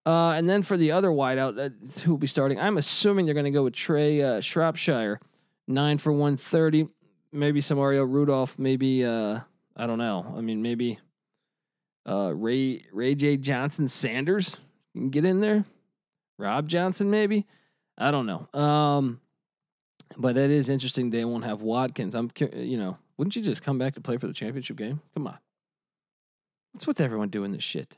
Uh, 0.06 0.32
and 0.32 0.48
then 0.48 0.62
for 0.62 0.76
the 0.76 0.92
other 0.92 1.08
wideout 1.08 1.58
uh, 1.58 2.00
who 2.02 2.12
will 2.12 2.18
be 2.18 2.26
starting, 2.26 2.60
I'm 2.60 2.76
assuming 2.76 3.24
they're 3.24 3.34
going 3.34 3.44
to 3.44 3.50
go 3.50 3.64
with 3.64 3.74
Trea 3.74 4.22
uh, 4.22 4.40
Shropshire, 4.40 5.18
nine 5.66 5.98
for 5.98 6.12
130. 6.12 6.88
Maybe 7.32 7.60
some 7.60 7.78
Mario 7.78 8.04
Rudolph. 8.04 8.58
Maybe 8.58 9.04
uh, 9.04 9.40
I 9.76 9.86
don't 9.86 9.98
know. 9.98 10.34
I 10.36 10.40
mean, 10.40 10.62
maybe 10.62 10.98
uh, 12.06 12.32
Ray 12.34 12.84
Ray 12.92 13.14
J 13.14 13.36
Johnson 13.38 13.88
Sanders 13.88 14.56
can 14.94 15.10
get 15.10 15.24
in 15.24 15.40
there. 15.40 15.64
Rob 16.38 16.68
Johnson, 16.68 17.10
maybe. 17.10 17.46
I 17.96 18.10
don't 18.10 18.26
know. 18.26 18.48
Um, 18.58 19.20
but 20.16 20.34
that 20.34 20.50
is 20.50 20.68
interesting. 20.68 21.10
They 21.10 21.24
won't 21.24 21.44
have 21.44 21.62
Watkins. 21.62 22.14
I'm, 22.14 22.30
you 22.54 22.76
know, 22.76 22.98
wouldn't 23.16 23.36
you 23.36 23.42
just 23.42 23.62
come 23.62 23.78
back 23.78 23.94
to 23.94 24.00
play 24.00 24.16
for 24.16 24.26
the 24.26 24.32
championship 24.32 24.76
game? 24.76 25.00
Come 25.14 25.26
on. 25.26 25.38
What's 26.72 26.86
with 26.86 27.00
everyone 27.00 27.28
doing 27.28 27.52
this 27.52 27.62
shit? 27.62 27.96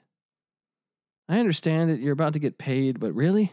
I 1.28 1.38
understand 1.38 1.90
that 1.90 2.00
you're 2.00 2.12
about 2.12 2.34
to 2.34 2.38
get 2.38 2.58
paid, 2.58 3.00
but 3.00 3.12
really? 3.12 3.52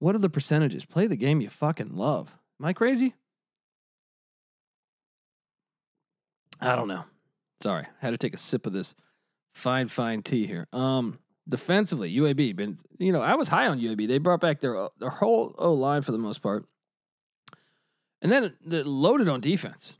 What 0.00 0.14
are 0.14 0.18
the 0.18 0.30
percentages? 0.30 0.84
Play 0.84 1.06
the 1.06 1.16
game 1.16 1.40
you 1.40 1.48
fucking 1.48 1.94
love. 1.94 2.38
Am 2.60 2.66
I 2.66 2.72
crazy? 2.72 3.14
I 6.60 6.74
don't 6.74 6.88
know. 6.88 7.04
Sorry, 7.62 7.86
had 8.00 8.10
to 8.10 8.18
take 8.18 8.34
a 8.34 8.38
sip 8.38 8.66
of 8.66 8.72
this 8.72 8.94
fine, 9.52 9.88
fine 9.88 10.22
tea 10.22 10.46
here. 10.46 10.68
Um, 10.72 11.18
defensively, 11.48 12.14
UAB 12.16 12.54
been 12.54 12.78
you 12.98 13.12
know 13.12 13.20
I 13.20 13.34
was 13.34 13.48
high 13.48 13.66
on 13.66 13.80
UAB. 13.80 14.06
They 14.06 14.18
brought 14.18 14.40
back 14.40 14.60
their 14.60 14.88
their 14.98 15.10
whole 15.10 15.54
O 15.58 15.72
line 15.72 16.02
for 16.02 16.12
the 16.12 16.18
most 16.18 16.42
part, 16.42 16.66
and 18.22 18.30
then 18.30 18.54
loaded 18.64 19.28
on 19.28 19.40
defense. 19.40 19.96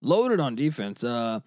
Loaded 0.00 0.40
on 0.40 0.56
defense. 0.56 1.04
Uh, 1.04 1.40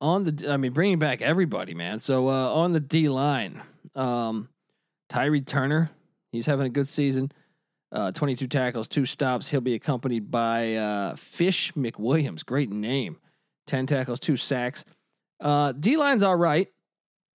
on 0.00 0.24
the, 0.24 0.50
I 0.50 0.56
mean, 0.56 0.72
bringing 0.72 0.98
back 0.98 1.22
everybody, 1.22 1.74
man. 1.74 2.00
So 2.00 2.28
uh, 2.28 2.52
on 2.52 2.72
the 2.72 2.80
D 2.80 3.08
line, 3.08 3.62
um, 3.94 4.48
Tyree 5.08 5.40
Turner, 5.40 5.90
he's 6.32 6.46
having 6.46 6.66
a 6.66 6.70
good 6.70 6.88
season. 6.88 7.32
Uh, 7.92 8.10
22 8.10 8.48
tackles, 8.48 8.88
two 8.88 9.06
stops. 9.06 9.48
He'll 9.48 9.60
be 9.60 9.74
accompanied 9.74 10.30
by 10.30 10.74
uh, 10.74 11.14
Fish 11.14 11.72
McWilliams. 11.74 12.44
Great 12.44 12.70
name. 12.70 13.18
10 13.68 13.86
tackles, 13.86 14.18
two 14.18 14.36
sacks. 14.36 14.84
Uh, 15.40 15.72
D 15.72 15.96
line's 15.96 16.22
all 16.22 16.36
right. 16.36 16.68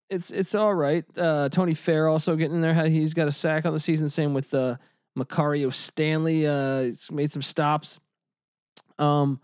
It's 0.09 0.31
it's 0.31 0.55
all 0.55 0.73
right. 0.73 1.05
Uh, 1.15 1.49
Tony 1.49 1.75
Fair 1.75 2.07
also 2.07 2.35
getting 2.35 2.55
in 2.55 2.61
there. 2.61 2.73
He's 2.85 3.13
got 3.13 3.27
a 3.27 3.31
sack 3.31 3.65
on 3.65 3.73
the 3.73 3.79
season. 3.79 4.09
Same 4.09 4.33
with 4.33 4.53
uh, 4.53 4.77
Macario 5.17 5.73
Stanley. 5.73 6.47
Uh, 6.47 6.81
he's 6.81 7.11
made 7.11 7.31
some 7.31 7.43
stops. 7.43 7.99
Um, 8.97 9.39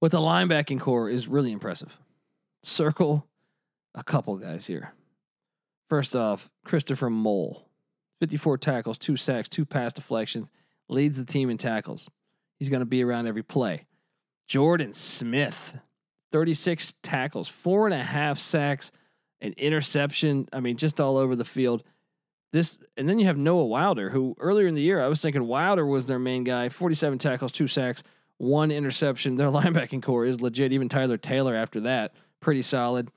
but 0.00 0.10
the 0.10 0.18
linebacking 0.18 0.80
core 0.80 1.08
is 1.08 1.28
really 1.28 1.50
impressive 1.50 1.96
circle 2.62 3.26
a 3.94 4.02
couple 4.02 4.36
guys 4.38 4.66
here. 4.66 4.92
First 5.88 6.16
off, 6.16 6.50
Kristopher 6.66 7.10
Moll, 7.10 7.68
54 8.20 8.58
tackles, 8.58 8.98
two 8.98 9.16
sacks, 9.16 9.48
two 9.48 9.64
pass 9.64 9.92
deflections, 9.92 10.50
leads 10.88 11.18
the 11.18 11.24
team 11.24 11.50
in 11.50 11.58
tackles. 11.58 12.08
He's 12.58 12.70
going 12.70 12.80
to 12.80 12.86
be 12.86 13.04
around 13.04 13.26
every 13.26 13.42
play. 13.42 13.84
Jordan 14.46 14.94
Smith, 14.94 15.76
36 16.30 16.94
tackles, 17.02 17.48
four 17.48 17.86
and 17.86 17.94
a 17.94 18.02
half 18.02 18.38
sacks, 18.38 18.92
an 19.40 19.52
interception. 19.56 20.48
I 20.52 20.60
mean, 20.60 20.76
just 20.76 21.00
all 21.00 21.16
over 21.16 21.36
the 21.36 21.44
field. 21.44 21.82
This 22.52 22.78
and 22.96 23.08
then 23.08 23.18
you 23.18 23.26
have 23.26 23.38
Noah 23.38 23.64
Wilder, 23.64 24.10
who 24.10 24.36
earlier 24.38 24.66
in 24.66 24.74
the 24.74 24.82
year 24.82 25.02
I 25.02 25.08
was 25.08 25.22
thinking 25.22 25.46
Wilder 25.46 25.86
was 25.86 26.06
their 26.06 26.18
main 26.18 26.44
guy, 26.44 26.68
47 26.68 27.18
tackles, 27.18 27.50
two 27.50 27.66
sacks, 27.66 28.02
one 28.42 28.72
interception. 28.72 29.36
Their 29.36 29.48
linebacking 29.50 30.02
core 30.02 30.24
is 30.24 30.40
legit. 30.40 30.72
Even 30.72 30.88
Tyler 30.88 31.16
Taylor 31.16 31.54
after 31.54 31.80
that 31.80 32.12
pretty 32.42 32.60
solid. 32.60 33.10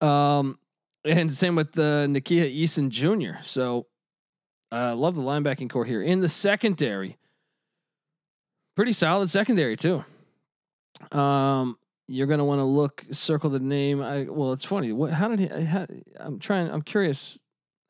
Um, 0.00 0.58
and 1.04 1.32
same 1.32 1.54
with 1.54 1.72
the 1.72 2.06
Nakia 2.08 2.52
Eason 2.52 2.88
Jr. 2.88 3.42
So 3.42 3.86
I 4.72 4.90
uh, 4.90 4.96
love 4.96 5.14
the 5.14 5.22
linebacking 5.22 5.70
core 5.70 5.84
here. 5.84 6.02
In 6.02 6.20
the 6.20 6.28
secondary, 6.28 7.18
pretty 8.74 8.92
solid 8.92 9.30
secondary 9.30 9.76
too. 9.76 10.04
Um, 11.12 11.76
you're 12.08 12.26
gonna 12.26 12.44
want 12.44 12.60
to 12.60 12.64
look 12.64 13.04
circle 13.12 13.50
the 13.50 13.60
name. 13.60 14.02
I 14.02 14.24
well, 14.24 14.52
it's 14.52 14.64
funny. 14.64 14.92
What? 14.92 15.12
How 15.12 15.28
did 15.28 15.38
he? 15.40 15.64
How, 15.64 15.86
I'm 16.16 16.38
trying. 16.38 16.70
I'm 16.70 16.82
curious 16.82 17.38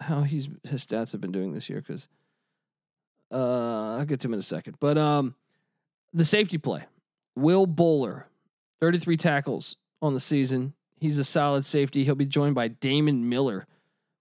how 0.01 0.23
he's 0.23 0.49
his 0.65 0.85
stats 0.85 1.13
have 1.13 1.21
been 1.21 1.33
doing 1.33 1.53
this 1.53 1.69
year 1.69 1.81
because 1.81 2.09
uh, 3.31 3.97
I'll 3.99 4.05
get 4.05 4.21
to 4.21 4.29
him 4.29 4.35
in 4.35 4.41
a 4.41 4.45
second. 4.45 4.77
But 4.81 4.99
um, 4.99 5.35
the 6.13 6.25
safety 6.25 6.59
play, 6.59 6.85
Will 7.37 7.67
Boler, 7.67 8.25
33 8.81 9.17
tackles, 9.17 9.77
on 10.01 10.15
the 10.15 10.21
season. 10.21 10.75
He's 10.99 11.19
a 11.19 11.25
solid 11.25 11.65
safety. 11.65 12.05
He'll 12.05 12.15
be 12.15 12.27
joined 12.27 12.55
by 12.55 12.69
Damon 12.69 13.29
Miller. 13.29 13.67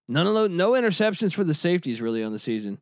None 0.08 0.28
of 0.28 0.34
those, 0.34 0.50
no 0.52 0.72
interceptions 0.72 1.34
for 1.34 1.44
the 1.44 1.54
safeties 1.54 2.02
really 2.02 2.24
on 2.24 2.32
the 2.32 2.40
season, 2.40 2.80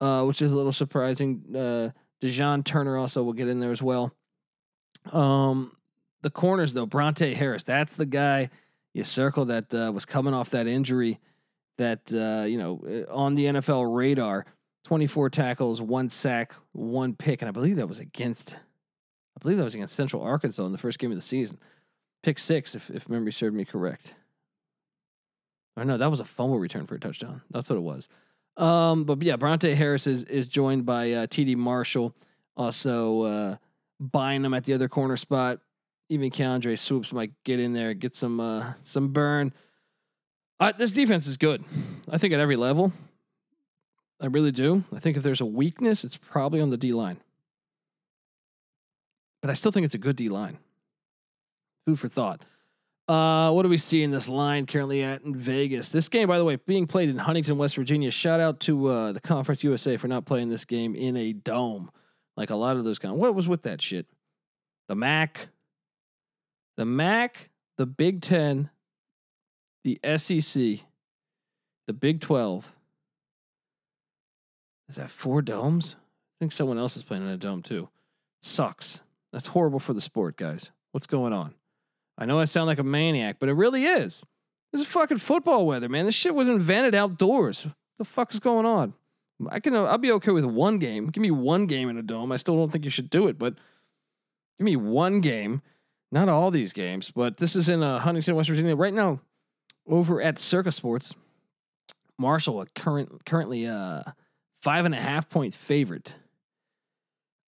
uh, 0.00 0.24
which 0.24 0.42
is 0.42 0.52
a 0.52 0.56
little 0.56 0.72
surprising. 0.72 1.44
Uh, 1.54 1.90
Dejon 2.20 2.64
Turner 2.64 2.96
also 2.96 3.22
will 3.22 3.32
get 3.32 3.48
in 3.48 3.60
there 3.60 3.70
as 3.70 3.82
well. 3.82 4.14
Um, 5.12 5.76
the 6.22 6.30
corners 6.30 6.72
though, 6.72 6.86
Brontae 6.86 7.34
Harris, 7.34 7.62
that's 7.62 7.94
the 7.94 8.06
guy 8.06 8.50
you 8.94 9.04
circle 9.04 9.46
that 9.46 9.72
uh, 9.72 9.92
was 9.94 10.04
coming 10.04 10.34
off 10.34 10.50
that 10.50 10.66
injury 10.66 11.20
that 11.76 12.12
uh, 12.12 12.44
you 12.44 12.58
know 12.58 13.06
uh, 13.08 13.14
on 13.14 13.34
the 13.34 13.46
NFL 13.46 13.94
radar. 13.94 14.44
24 14.84 15.30
tackles, 15.30 15.82
one 15.82 16.08
sack, 16.08 16.54
one 16.72 17.14
pick, 17.14 17.42
and 17.42 17.48
I 17.48 17.52
believe 17.52 17.76
that 17.76 17.88
was 17.88 17.98
against, 17.98 18.54
I 18.54 19.40
believe 19.40 19.58
that 19.58 19.64
was 19.64 19.74
against 19.74 19.94
Central 19.94 20.22
Arkansas 20.22 20.64
in 20.64 20.72
the 20.72 20.78
first 20.78 20.98
game 20.98 21.10
of 21.10 21.16
the 21.16 21.22
season 21.22 21.58
pick 22.22 22.38
six, 22.38 22.74
if, 22.74 22.90
if 22.90 23.08
memory 23.08 23.32
served 23.32 23.56
me 23.56 23.64
correct. 23.64 24.14
Or 25.76 25.84
no, 25.84 25.96
that 25.96 26.10
was 26.10 26.20
a 26.20 26.24
fumble 26.24 26.58
return 26.58 26.86
for 26.86 26.96
a 26.96 27.00
touchdown. 27.00 27.42
That's 27.50 27.70
what 27.70 27.76
it 27.76 27.82
was. 27.82 28.08
Um, 28.56 29.04
but 29.04 29.22
yeah, 29.22 29.36
Brontae 29.36 29.74
Harris 29.74 30.08
is 30.08 30.24
is 30.24 30.48
joined 30.48 30.84
by 30.84 31.12
uh, 31.12 31.26
TD 31.28 31.56
Marshall, 31.56 32.12
also 32.56 33.22
uh, 33.22 33.56
Bynum 34.00 34.52
at 34.52 34.64
the 34.64 34.74
other 34.74 34.88
corner 34.88 35.16
spot. 35.16 35.60
even 36.08 36.30
Keandre 36.30 36.76
Swoops 36.76 37.12
might 37.12 37.30
get 37.44 37.60
in 37.60 37.72
there, 37.72 37.94
get 37.94 38.16
some 38.16 38.40
uh, 38.40 38.72
some 38.82 39.12
burn. 39.12 39.52
Uh, 40.58 40.72
this 40.72 40.90
defense 40.90 41.28
is 41.28 41.36
good. 41.36 41.62
I 42.10 42.18
think 42.18 42.34
at 42.34 42.40
every 42.40 42.56
level. 42.56 42.92
I 44.20 44.26
really 44.26 44.52
do. 44.52 44.84
I 44.94 44.98
think 44.98 45.16
if 45.16 45.22
there's 45.22 45.40
a 45.40 45.46
weakness, 45.46 46.04
it's 46.04 46.16
probably 46.16 46.60
on 46.60 46.70
the 46.70 46.76
D 46.76 46.92
line. 46.92 47.18
But 49.40 49.50
I 49.50 49.54
still 49.54 49.70
think 49.70 49.86
it's 49.86 49.94
a 49.94 49.98
good 49.98 50.16
D 50.16 50.28
line. 50.28 50.58
Food 51.86 51.98
for 51.98 52.08
thought. 52.08 52.44
Uh, 53.08 53.50
what 53.52 53.62
do 53.62 53.70
we 53.70 53.78
see 53.78 54.02
in 54.02 54.10
this 54.10 54.28
line 54.28 54.66
currently 54.66 55.02
at 55.02 55.22
in 55.22 55.34
Vegas? 55.34 55.88
This 55.88 56.08
game, 56.08 56.28
by 56.28 56.36
the 56.36 56.44
way, 56.44 56.56
being 56.56 56.86
played 56.86 57.08
in 57.08 57.16
Huntington, 57.16 57.56
West 57.56 57.76
Virginia. 57.76 58.10
Shout 58.10 58.38
out 58.38 58.60
to 58.60 58.86
uh, 58.88 59.12
the 59.12 59.20
Conference 59.20 59.64
USA 59.64 59.96
for 59.96 60.08
not 60.08 60.26
playing 60.26 60.50
this 60.50 60.66
game 60.66 60.94
in 60.94 61.16
a 61.16 61.32
dome, 61.32 61.90
like 62.36 62.50
a 62.50 62.56
lot 62.56 62.76
of 62.76 62.84
those 62.84 62.98
kind. 62.98 63.14
Of, 63.14 63.18
what 63.18 63.34
was 63.34 63.48
with 63.48 63.62
that 63.62 63.80
shit? 63.80 64.06
The 64.88 64.94
MAC, 64.94 65.48
the 66.76 66.84
MAC, 66.84 67.48
the 67.78 67.86
Big 67.86 68.20
Ten, 68.20 68.68
the 69.84 69.98
SEC, 70.18 70.80
the 71.86 71.92
Big 71.94 72.20
Twelve. 72.20 72.74
Is 74.88 74.96
that 74.96 75.10
four 75.10 75.42
domes? 75.42 75.96
I 75.98 76.36
think 76.40 76.52
someone 76.52 76.78
else 76.78 76.96
is 76.96 77.02
playing 77.02 77.24
in 77.24 77.28
a 77.28 77.36
dome 77.36 77.62
too. 77.62 77.88
Sucks. 78.42 79.00
That's 79.32 79.48
horrible 79.48 79.80
for 79.80 79.92
the 79.92 80.00
sport, 80.00 80.36
guys. 80.36 80.70
What's 80.92 81.06
going 81.06 81.32
on? 81.32 81.54
I 82.16 82.24
know 82.24 82.38
I 82.38 82.46
sound 82.46 82.66
like 82.66 82.78
a 82.78 82.84
maniac, 82.84 83.36
but 83.38 83.48
it 83.48 83.54
really 83.54 83.84
is. 83.84 84.24
This 84.72 84.82
is 84.82 84.86
fucking 84.86 85.18
football 85.18 85.66
weather, 85.66 85.88
man. 85.88 86.04
This 86.04 86.14
shit 86.14 86.34
was 86.34 86.48
invented 86.48 86.94
outdoors. 86.94 87.64
What 87.64 87.74
the 87.98 88.04
fuck 88.04 88.32
is 88.32 88.40
going 88.40 88.66
on? 88.66 88.94
I 89.50 89.60
can 89.60 89.74
I'll 89.74 89.98
be 89.98 90.12
okay 90.12 90.32
with 90.32 90.44
one 90.44 90.78
game. 90.78 91.08
Give 91.08 91.22
me 91.22 91.30
one 91.30 91.66
game 91.66 91.88
in 91.88 91.96
a 91.96 92.02
dome. 92.02 92.32
I 92.32 92.36
still 92.36 92.56
don't 92.56 92.70
think 92.70 92.84
you 92.84 92.90
should 92.90 93.10
do 93.10 93.28
it, 93.28 93.38
but 93.38 93.54
give 94.58 94.64
me 94.64 94.76
one 94.76 95.20
game. 95.20 95.62
Not 96.10 96.28
all 96.28 96.50
these 96.50 96.72
games, 96.72 97.12
but 97.14 97.36
this 97.36 97.54
is 97.54 97.68
in 97.68 97.82
uh, 97.82 97.98
Huntington, 97.98 98.34
West 98.34 98.48
Virginia. 98.48 98.74
Right 98.74 98.94
now, 98.94 99.20
over 99.86 100.22
at 100.22 100.38
Circa 100.38 100.72
Sports, 100.72 101.14
Marshall, 102.18 102.64
current 102.74 103.24
currently 103.26 103.66
uh 103.66 104.02
five 104.62 104.84
and 104.84 104.94
a 104.94 105.00
half 105.00 105.28
point 105.30 105.54
favorite. 105.54 106.14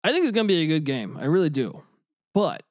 I 0.04 0.12
think 0.12 0.24
it's 0.24 0.32
gonna 0.32 0.48
be 0.48 0.64
a 0.64 0.68
good 0.68 0.86
game. 0.86 1.18
I 1.20 1.26
really 1.26 1.50
do. 1.50 1.84
But 2.34 2.64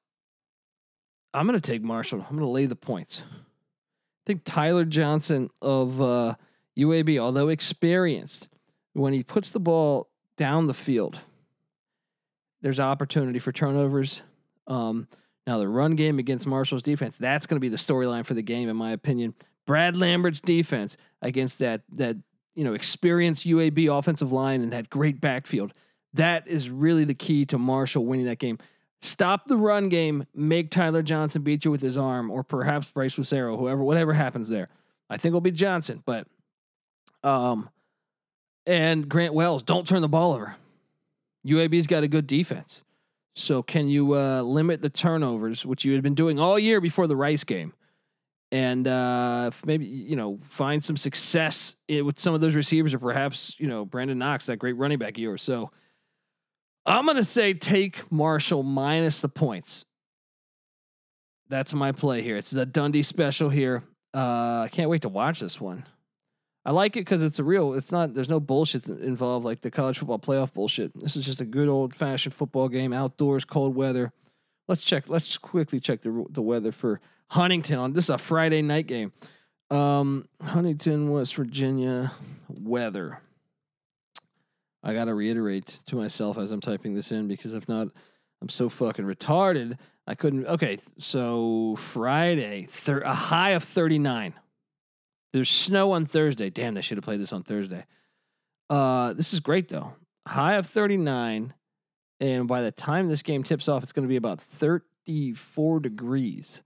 I'm 1.36 1.46
going 1.46 1.60
to 1.60 1.70
take 1.70 1.82
Marshall. 1.82 2.20
I'm 2.20 2.36
going 2.36 2.46
to 2.46 2.46
lay 2.46 2.64
the 2.64 2.76
points. 2.76 3.22
I 3.30 4.22
think 4.24 4.42
Tyler 4.44 4.86
Johnston 4.86 5.50
of 5.60 6.00
uh, 6.00 6.36
UAB, 6.78 7.18
although 7.18 7.48
experienced, 7.48 8.48
when 8.94 9.12
he 9.12 9.22
puts 9.22 9.50
the 9.50 9.60
ball 9.60 10.08
down 10.38 10.66
the 10.66 10.72
field, 10.72 11.18
there's 12.62 12.80
opportunity 12.80 13.38
for 13.38 13.52
turnovers. 13.52 14.22
Um, 14.66 15.08
now, 15.46 15.58
the 15.58 15.68
run 15.68 15.94
game 15.94 16.18
against 16.18 16.46
Marshall's 16.46 16.82
defense, 16.82 17.18
that's 17.18 17.46
going 17.46 17.56
to 17.56 17.60
be 17.60 17.68
the 17.68 17.76
storyline 17.76 18.24
for 18.24 18.34
the 18.34 18.42
game, 18.42 18.70
in 18.70 18.76
my 18.76 18.92
opinion. 18.92 19.34
Brad 19.66 19.94
Lambert's 19.94 20.40
defense 20.40 20.96
against 21.20 21.58
that 21.58 21.82
that 21.92 22.16
you 22.56 22.64
know 22.64 22.74
experienced 22.74 23.46
UAB 23.46 23.96
offensive 23.96 24.32
line 24.32 24.62
and 24.62 24.72
that 24.72 24.90
great 24.90 25.20
backfield. 25.20 25.72
That 26.14 26.48
is 26.48 26.70
really 26.70 27.04
the 27.04 27.14
key 27.14 27.44
to 27.46 27.58
Marshall 27.58 28.04
winning 28.06 28.26
that 28.26 28.38
game. 28.38 28.58
Stop 29.02 29.46
the 29.46 29.56
run 29.56 29.88
game. 29.90 30.26
Make 30.34 30.70
Tyler 30.70 31.02
Johnston 31.02 31.42
beat 31.42 31.64
you 31.64 31.70
with 31.70 31.82
his 31.82 31.98
arm, 31.98 32.30
or 32.30 32.42
perhaps 32.42 32.90
Bryce 32.90 33.16
Lucero, 33.18 33.56
whoever, 33.56 33.84
whatever 33.84 34.14
happens 34.14 34.48
there. 34.48 34.66
I 35.08 35.18
think 35.18 35.30
it'll 35.30 35.40
be 35.42 35.52
Johnston, 35.52 36.02
but 36.04 36.26
um, 37.22 37.68
and 38.66 39.08
Grant 39.08 39.34
Wells, 39.34 39.62
don't 39.62 39.86
turn 39.86 40.02
the 40.02 40.08
ball 40.08 40.32
over. 40.32 40.56
UAB's 41.46 41.86
got 41.86 42.02
a 42.02 42.08
good 42.08 42.26
defense, 42.26 42.82
so 43.34 43.62
can 43.62 43.88
you 43.88 44.14
uh, 44.14 44.42
limit 44.42 44.82
the 44.82 44.90
turnovers, 44.90 45.64
which 45.64 45.84
you 45.84 45.92
had 45.92 46.02
been 46.02 46.14
doing 46.14 46.40
all 46.40 46.58
year 46.58 46.80
before 46.80 47.06
the 47.06 47.14
Rice 47.14 47.44
game, 47.44 47.74
and 48.52 48.86
uh, 48.86 49.50
maybe 49.64 49.86
you 49.86 50.16
know 50.16 50.38
find 50.42 50.82
some 50.82 50.96
success 50.96 51.76
with 51.88 52.18
some 52.18 52.34
of 52.34 52.40
those 52.40 52.54
receivers, 52.54 52.94
or 52.94 52.98
perhaps 52.98 53.58
you 53.58 53.68
know 53.68 53.84
Brandon 53.84 54.18
Knox, 54.18 54.46
that 54.46 54.58
great 54.58 54.76
running 54.76 54.98
back 54.98 55.12
of 55.12 55.18
yours. 55.18 55.42
So 55.42 55.70
I'm 56.84 57.04
going 57.04 57.16
to 57.16 57.24
say 57.24 57.54
take 57.54 58.10
Marshall 58.12 58.62
minus 58.62 59.20
the 59.20 59.28
points. 59.28 59.84
That's 61.48 61.74
my 61.74 61.92
play 61.92 62.22
here. 62.22 62.36
It's 62.36 62.50
the 62.50 62.66
Dundee 62.66 63.02
special 63.02 63.50
here. 63.50 63.82
Uh, 64.14 64.62
I 64.64 64.68
can't 64.70 64.90
wait 64.90 65.02
to 65.02 65.08
watch 65.08 65.40
this 65.40 65.60
one. 65.60 65.84
I 66.64 66.72
like 66.72 66.96
it 66.96 67.00
because 67.00 67.22
it's 67.22 67.38
a 67.38 67.44
real. 67.44 67.74
It's 67.74 67.92
not. 67.92 68.14
There's 68.14 68.28
no 68.28 68.40
bullshit 68.40 68.88
involved 68.88 69.44
like 69.44 69.60
the 69.60 69.70
college 69.70 69.98
football 69.98 70.18
playoff 70.18 70.52
bullshit. 70.52 70.98
This 70.98 71.16
is 71.16 71.24
just 71.24 71.40
a 71.40 71.44
good 71.44 71.68
old 71.68 71.94
fashioned 71.94 72.34
football 72.34 72.68
game, 72.68 72.92
outdoors, 72.92 73.44
cold 73.44 73.76
weather. 73.76 74.12
Let's 74.66 74.82
check. 74.82 75.08
Let's 75.08 75.38
quickly 75.38 75.78
check 75.78 76.02
the 76.02 76.24
the 76.28 76.42
weather 76.42 76.72
for 76.72 77.00
Huntington 77.30 77.78
on 77.78 77.92
this 77.92 78.04
is 78.04 78.10
a 78.10 78.18
Friday 78.18 78.62
night 78.62 78.86
game. 78.86 79.12
Um, 79.70 80.26
Huntington, 80.42 81.10
West 81.10 81.34
Virginia 81.34 82.12
weather. 82.48 83.20
I 84.82 84.94
got 84.94 85.06
to 85.06 85.14
reiterate 85.14 85.80
to 85.86 85.96
myself 85.96 86.38
as 86.38 86.52
I'm 86.52 86.60
typing 86.60 86.94
this 86.94 87.10
in 87.10 87.26
because 87.26 87.54
if 87.54 87.68
not, 87.68 87.88
I'm 88.40 88.48
so 88.48 88.68
fucking 88.68 89.04
retarded. 89.04 89.78
I 90.06 90.14
couldn't. 90.14 90.46
Okay, 90.46 90.78
so 90.98 91.74
Friday, 91.76 92.66
thir- 92.68 93.00
a 93.00 93.14
high 93.14 93.50
of 93.50 93.64
39. 93.64 94.34
There's 95.32 95.50
snow 95.50 95.92
on 95.92 96.06
Thursday. 96.06 96.50
Damn, 96.50 96.76
I 96.76 96.80
should 96.80 96.98
have 96.98 97.04
played 97.04 97.20
this 97.20 97.32
on 97.32 97.42
Thursday. 97.42 97.84
Uh, 98.70 99.12
this 99.14 99.34
is 99.34 99.40
great 99.40 99.68
though. 99.68 99.92
High 100.26 100.54
of 100.54 100.66
39, 100.66 101.54
and 102.20 102.48
by 102.48 102.62
the 102.62 102.72
time 102.72 103.08
this 103.08 103.22
game 103.22 103.42
tips 103.42 103.68
off, 103.68 103.82
it's 103.82 103.92
going 103.92 104.04
to 104.04 104.08
be 104.08 104.16
about 104.16 104.40
34 104.40 105.80
degrees. 105.80 106.62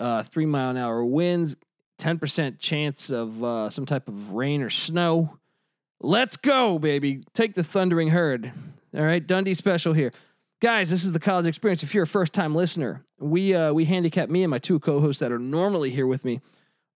Uh, 0.00 0.22
three 0.22 0.46
mile 0.46 0.70
an 0.70 0.76
hour 0.76 1.04
winds, 1.04 1.56
10% 1.98 2.58
chance 2.58 3.10
of 3.10 3.44
uh, 3.44 3.70
some 3.70 3.84
type 3.86 4.08
of 4.08 4.32
rain 4.32 4.62
or 4.62 4.70
snow. 4.70 5.38
Let's 6.00 6.38
go, 6.38 6.78
baby. 6.78 7.22
Take 7.34 7.54
the 7.54 7.62
thundering 7.62 8.08
herd. 8.08 8.50
All 8.96 9.04
right, 9.04 9.24
Dundee 9.24 9.54
special 9.54 9.92
here. 9.92 10.12
Guys, 10.60 10.90
this 10.90 11.04
is 11.04 11.12
the 11.12 11.20
college 11.20 11.46
experience. 11.46 11.82
If 11.82 11.94
you're 11.94 12.04
a 12.04 12.06
first 12.06 12.32
time 12.32 12.54
listener, 12.54 13.04
we 13.18 13.54
uh, 13.54 13.72
we 13.72 13.84
handicap 13.84 14.28
me 14.28 14.42
and 14.42 14.50
my 14.50 14.58
two 14.58 14.78
co-hosts 14.78 15.20
that 15.20 15.32
are 15.32 15.38
normally 15.38 15.90
here 15.90 16.06
with 16.06 16.24
me. 16.24 16.40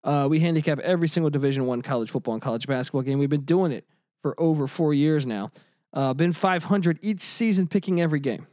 Uh, 0.03 0.27
we 0.29 0.41
handicap 0.41 0.79
every 0.81 1.09
single 1.09 1.31
Division 1.31 1.67
One 1.67 1.81
college 1.81 2.11
football 2.11 2.35
and 2.35 2.43
college 2.43 2.67
basketball 2.67 3.03
game. 3.03 3.19
We've 3.19 3.31
been 3.31 3.45
doing 3.45 3.73
it 3.73 3.87
for 4.21 4.39
over 4.39 4.67
four 4.67 4.93
years 4.93 5.25
now. 5.25 5.51
Uh, 5.95 6.13
been 6.13 6.33
500 6.33 6.99
each 7.01 7.21
season, 7.21 7.67
picking 7.67 8.01
every 8.01 8.21
game. 8.21 8.47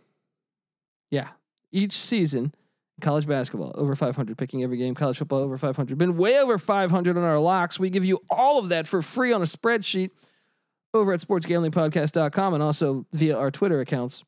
Yeah, 1.09 1.29
each 1.71 1.93
season, 1.93 2.53
college 3.01 3.27
basketball 3.27 3.71
over 3.75 3.95
500, 3.95 4.37
picking 4.37 4.63
every 4.63 4.77
game. 4.77 4.95
College 4.95 5.17
football 5.17 5.39
over 5.39 5.57
500. 5.57 5.97
Been 5.97 6.17
way 6.17 6.39
over 6.39 6.57
500 6.57 7.17
on 7.17 7.23
our 7.23 7.39
locks. 7.39 7.79
We 7.79 7.89
give 7.89 8.05
you 8.05 8.21
all 8.29 8.59
of 8.59 8.69
that 8.69 8.87
for 8.87 9.01
free 9.01 9.33
on 9.33 9.41
a 9.41 9.45
spreadsheet 9.45 10.11
over 10.93 11.13
at 11.13 11.19
sportsgamblingpodcast.com 11.19 12.53
and 12.53 12.63
also 12.63 13.05
via 13.11 13.37
our 13.37 13.51
Twitter 13.51 13.79
accounts, 13.79 14.23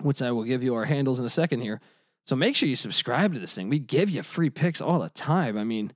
which 0.00 0.22
I 0.22 0.32
will 0.32 0.44
give 0.44 0.62
you 0.62 0.74
our 0.74 0.84
handles 0.84 1.18
in 1.18 1.24
a 1.24 1.30
second 1.30 1.60
here. 1.60 1.80
So 2.26 2.36
make 2.36 2.56
sure 2.56 2.68
you 2.68 2.76
subscribe 2.76 3.34
to 3.34 3.40
this 3.40 3.54
thing. 3.54 3.68
We 3.68 3.78
give 3.78 4.08
you 4.08 4.22
free 4.22 4.50
picks 4.50 4.80
all 4.80 4.98
the 4.98 5.10
time. 5.10 5.58
I 5.58 5.64
mean, 5.64 5.92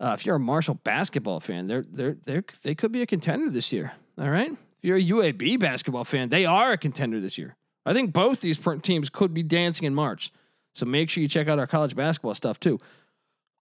uh, 0.00 0.14
if 0.16 0.24
you're 0.24 0.36
a 0.36 0.40
Marshall 0.40 0.74
basketball 0.74 1.40
fan, 1.40 1.66
they're 1.66 1.84
they're 1.90 2.16
they 2.24 2.42
they 2.62 2.74
could 2.74 2.92
be 2.92 3.02
a 3.02 3.06
contender 3.06 3.50
this 3.50 3.72
year. 3.72 3.92
All 4.18 4.30
right. 4.30 4.52
If 4.52 4.84
you're 4.84 4.96
a 4.96 5.02
UAB 5.02 5.58
basketball 5.58 6.04
fan, 6.04 6.28
they 6.28 6.46
are 6.46 6.72
a 6.72 6.78
contender 6.78 7.20
this 7.20 7.36
year. 7.36 7.56
I 7.84 7.92
think 7.92 8.12
both 8.12 8.40
these 8.40 8.58
teams 8.82 9.10
could 9.10 9.34
be 9.34 9.42
dancing 9.42 9.86
in 9.86 9.94
March. 9.94 10.30
So 10.78 10.86
make 10.86 11.10
sure 11.10 11.22
you 11.22 11.28
check 11.28 11.48
out 11.48 11.58
our 11.58 11.66
college 11.66 11.94
basketball 11.94 12.34
stuff 12.34 12.58
too. 12.58 12.78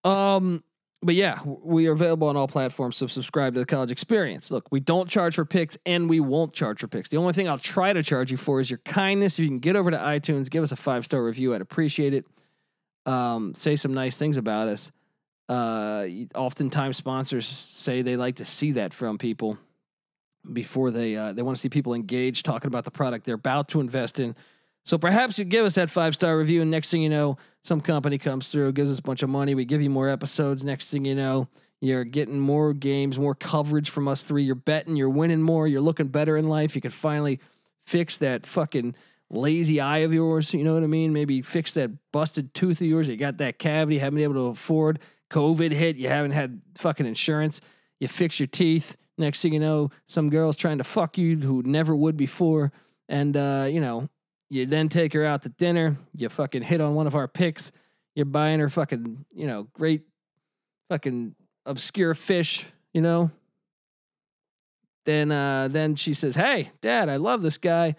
Um, 0.03 0.63
but 1.01 1.15
yeah, 1.15 1.39
we 1.45 1.87
are 1.87 1.91
available 1.91 2.27
on 2.27 2.35
all 2.35 2.47
platforms. 2.47 2.97
So 2.97 3.07
subscribe 3.07 3.53
to 3.53 3.59
the 3.59 3.65
college 3.65 3.91
experience. 3.91 4.49
Look, 4.49 4.71
we 4.71 4.79
don't 4.79 5.07
charge 5.09 5.35
for 5.35 5.45
picks 5.45 5.77
and 5.85 6.09
we 6.09 6.19
won't 6.19 6.53
charge 6.53 6.79
for 6.79 6.87
picks. 6.87 7.09
The 7.09 7.17
only 7.17 7.33
thing 7.33 7.47
I'll 7.47 7.59
try 7.59 7.93
to 7.93 8.01
charge 8.01 8.31
you 8.31 8.37
for 8.37 8.59
is 8.59 8.69
your 8.69 8.79
kindness. 8.79 9.37
If 9.37 9.43
you 9.43 9.49
can 9.49 9.59
get 9.59 9.75
over 9.75 9.91
to 9.91 9.97
iTunes, 9.97 10.49
give 10.49 10.63
us 10.63 10.71
a 10.71 10.75
five 10.75 11.05
star 11.05 11.23
review, 11.23 11.53
I'd 11.53 11.61
appreciate 11.61 12.13
it. 12.13 12.25
Um, 13.05 13.53
say 13.53 13.75
some 13.75 13.93
nice 13.93 14.17
things 14.17 14.37
about 14.37 14.67
us. 14.67 14.91
Uh, 15.47 16.07
oftentimes 16.35 16.97
sponsors 16.97 17.47
say 17.47 18.01
they 18.01 18.17
like 18.17 18.37
to 18.37 18.45
see 18.45 18.73
that 18.73 18.93
from 18.93 19.17
people 19.17 19.57
before 20.51 20.91
they 20.91 21.15
uh, 21.15 21.31
they 21.31 21.41
want 21.41 21.55
to 21.55 21.61
see 21.61 21.69
people 21.69 21.93
engaged 21.93 22.45
talking 22.45 22.67
about 22.67 22.83
the 22.83 22.91
product 22.91 23.25
they're 23.25 23.35
about 23.35 23.69
to 23.69 23.79
invest 23.79 24.19
in. 24.19 24.35
So 24.87 24.97
perhaps 24.97 25.37
you 25.37 25.43
give 25.43 25.65
us 25.65 25.75
that 25.75 25.89
five 25.89 26.15
star 26.15 26.37
review, 26.37 26.61
and 26.61 26.71
next 26.71 26.89
thing 26.89 27.01
you 27.01 27.09
know, 27.09 27.35
some 27.61 27.81
company 27.81 28.17
comes 28.17 28.47
through, 28.47 28.71
gives 28.71 28.89
us 28.89 28.99
a 28.99 29.01
bunch 29.01 29.21
of 29.21 29.27
money. 29.27 29.53
We 29.53 29.65
give 29.65 29.81
you 29.81 29.89
more 29.89 30.07
episodes. 30.07 30.63
Next 30.63 30.89
thing 30.89 31.03
you 31.03 31.13
know, 31.13 31.49
you're 31.81 32.05
getting 32.05 32.39
more 32.39 32.73
games, 32.73 33.19
more 33.19 33.35
coverage 33.35 33.89
from 33.89 34.07
us 34.07 34.23
three. 34.23 34.43
You're 34.43 34.55
betting, 34.55 34.95
you're 34.95 35.09
winning 35.09 35.41
more, 35.41 35.67
you're 35.67 35.81
looking 35.81 36.07
better 36.07 36.37
in 36.37 36.47
life. 36.47 36.73
You 36.73 36.79
can 36.79 36.91
finally 36.91 37.41
fix 37.85 38.15
that 38.19 38.45
fucking 38.45 38.95
lazy 39.29 39.81
eye 39.81 39.97
of 39.99 40.13
yours. 40.13 40.53
You 40.53 40.63
know 40.63 40.75
what 40.75 40.83
I 40.83 40.87
mean? 40.87 41.11
Maybe 41.11 41.41
fix 41.41 41.73
that 41.73 41.91
busted 42.13 42.53
tooth 42.53 42.79
of 42.79 42.87
yours. 42.87 43.09
You 43.09 43.17
got 43.17 43.39
that 43.39 43.59
cavity, 43.59 43.97
haven't 43.97 44.15
been 44.15 44.23
able 44.23 44.35
to 44.35 44.51
afford. 44.51 44.99
COVID 45.29 45.73
hit, 45.73 45.97
you 45.97 46.07
haven't 46.07 46.31
had 46.31 46.61
fucking 46.77 47.05
insurance. 47.05 47.59
You 47.99 48.07
fix 48.07 48.39
your 48.39 48.47
teeth. 48.47 48.95
Next 49.17 49.41
thing 49.41 49.51
you 49.51 49.59
know, 49.59 49.91
some 50.05 50.29
girl's 50.29 50.55
trying 50.55 50.77
to 50.77 50.85
fuck 50.85 51.17
you 51.17 51.35
who 51.35 51.61
never 51.63 51.93
would 51.93 52.15
before. 52.15 52.71
And, 53.09 53.35
uh, 53.35 53.67
you 53.69 53.81
know, 53.81 54.07
You 54.49 54.65
then 54.65 54.89
take 54.89 55.13
her 55.13 55.25
out 55.25 55.43
to 55.43 55.49
dinner. 55.49 55.97
You 56.15 56.29
fucking 56.29 56.63
hit 56.63 56.81
on 56.81 56.95
one 56.95 57.07
of 57.07 57.15
our 57.15 57.27
picks. 57.27 57.71
You're 58.15 58.25
buying 58.25 58.59
her 58.59 58.69
fucking, 58.69 59.25
you 59.33 59.47
know, 59.47 59.67
great 59.73 60.03
fucking 60.89 61.35
obscure 61.65 62.13
fish, 62.13 62.65
you 62.93 63.01
know. 63.01 63.31
Then 65.05 65.31
uh 65.31 65.67
then 65.69 65.95
she 65.95 66.13
says, 66.13 66.35
"Hey, 66.35 66.71
dad, 66.81 67.09
I 67.09 67.17
love 67.17 67.41
this 67.41 67.57
guy. 67.57 67.95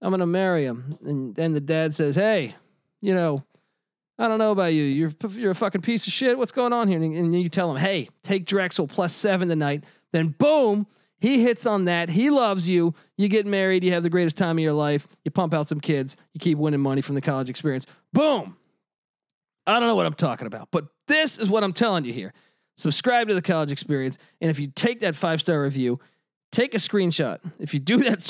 I'm 0.00 0.10
going 0.10 0.20
to 0.20 0.26
marry 0.26 0.64
him." 0.64 0.98
And 1.02 1.34
then 1.34 1.52
the 1.52 1.60
dad 1.60 1.94
says, 1.94 2.14
"Hey, 2.14 2.54
you 3.00 3.14
know, 3.14 3.42
I 4.18 4.28
don't 4.28 4.38
know 4.38 4.52
about 4.52 4.72
you. 4.72 4.84
You're 4.84 5.12
you're 5.30 5.50
a 5.50 5.56
fucking 5.56 5.80
piece 5.82 6.06
of 6.06 6.12
shit. 6.12 6.38
What's 6.38 6.52
going 6.52 6.72
on 6.72 6.86
here?" 6.88 7.02
And 7.02 7.40
you 7.40 7.48
tell 7.48 7.70
him, 7.70 7.76
"Hey, 7.76 8.08
take 8.22 8.44
Drexel 8.44 8.86
plus 8.86 9.12
7 9.12 9.48
tonight." 9.48 9.84
Then 10.12 10.28
boom, 10.28 10.86
he 11.20 11.42
hits 11.42 11.66
on 11.66 11.86
that. 11.86 12.08
He 12.08 12.30
loves 12.30 12.68
you. 12.68 12.94
You 13.16 13.28
get 13.28 13.46
married. 13.46 13.82
You 13.82 13.92
have 13.92 14.02
the 14.02 14.10
greatest 14.10 14.36
time 14.36 14.58
of 14.58 14.62
your 14.62 14.72
life. 14.72 15.08
You 15.24 15.30
pump 15.30 15.52
out 15.52 15.68
some 15.68 15.80
kids. 15.80 16.16
You 16.32 16.38
keep 16.38 16.58
winning 16.58 16.80
money 16.80 17.00
from 17.00 17.16
the 17.16 17.20
college 17.20 17.50
experience. 17.50 17.86
Boom. 18.12 18.56
I 19.66 19.78
don't 19.78 19.88
know 19.88 19.96
what 19.96 20.06
I'm 20.06 20.14
talking 20.14 20.46
about, 20.46 20.68
but 20.70 20.86
this 21.08 21.38
is 21.38 21.50
what 21.50 21.62
I'm 21.64 21.72
telling 21.72 22.04
you 22.04 22.12
here. 22.12 22.32
Subscribe 22.76 23.28
to 23.28 23.34
the 23.34 23.42
college 23.42 23.72
experience. 23.72 24.16
And 24.40 24.50
if 24.50 24.60
you 24.60 24.68
take 24.68 25.00
that 25.00 25.14
five 25.16 25.40
star 25.40 25.62
review, 25.62 25.98
take 26.52 26.74
a 26.74 26.78
screenshot. 26.78 27.38
If 27.58 27.74
you 27.74 27.80
do 27.80 27.96
that 28.08 28.22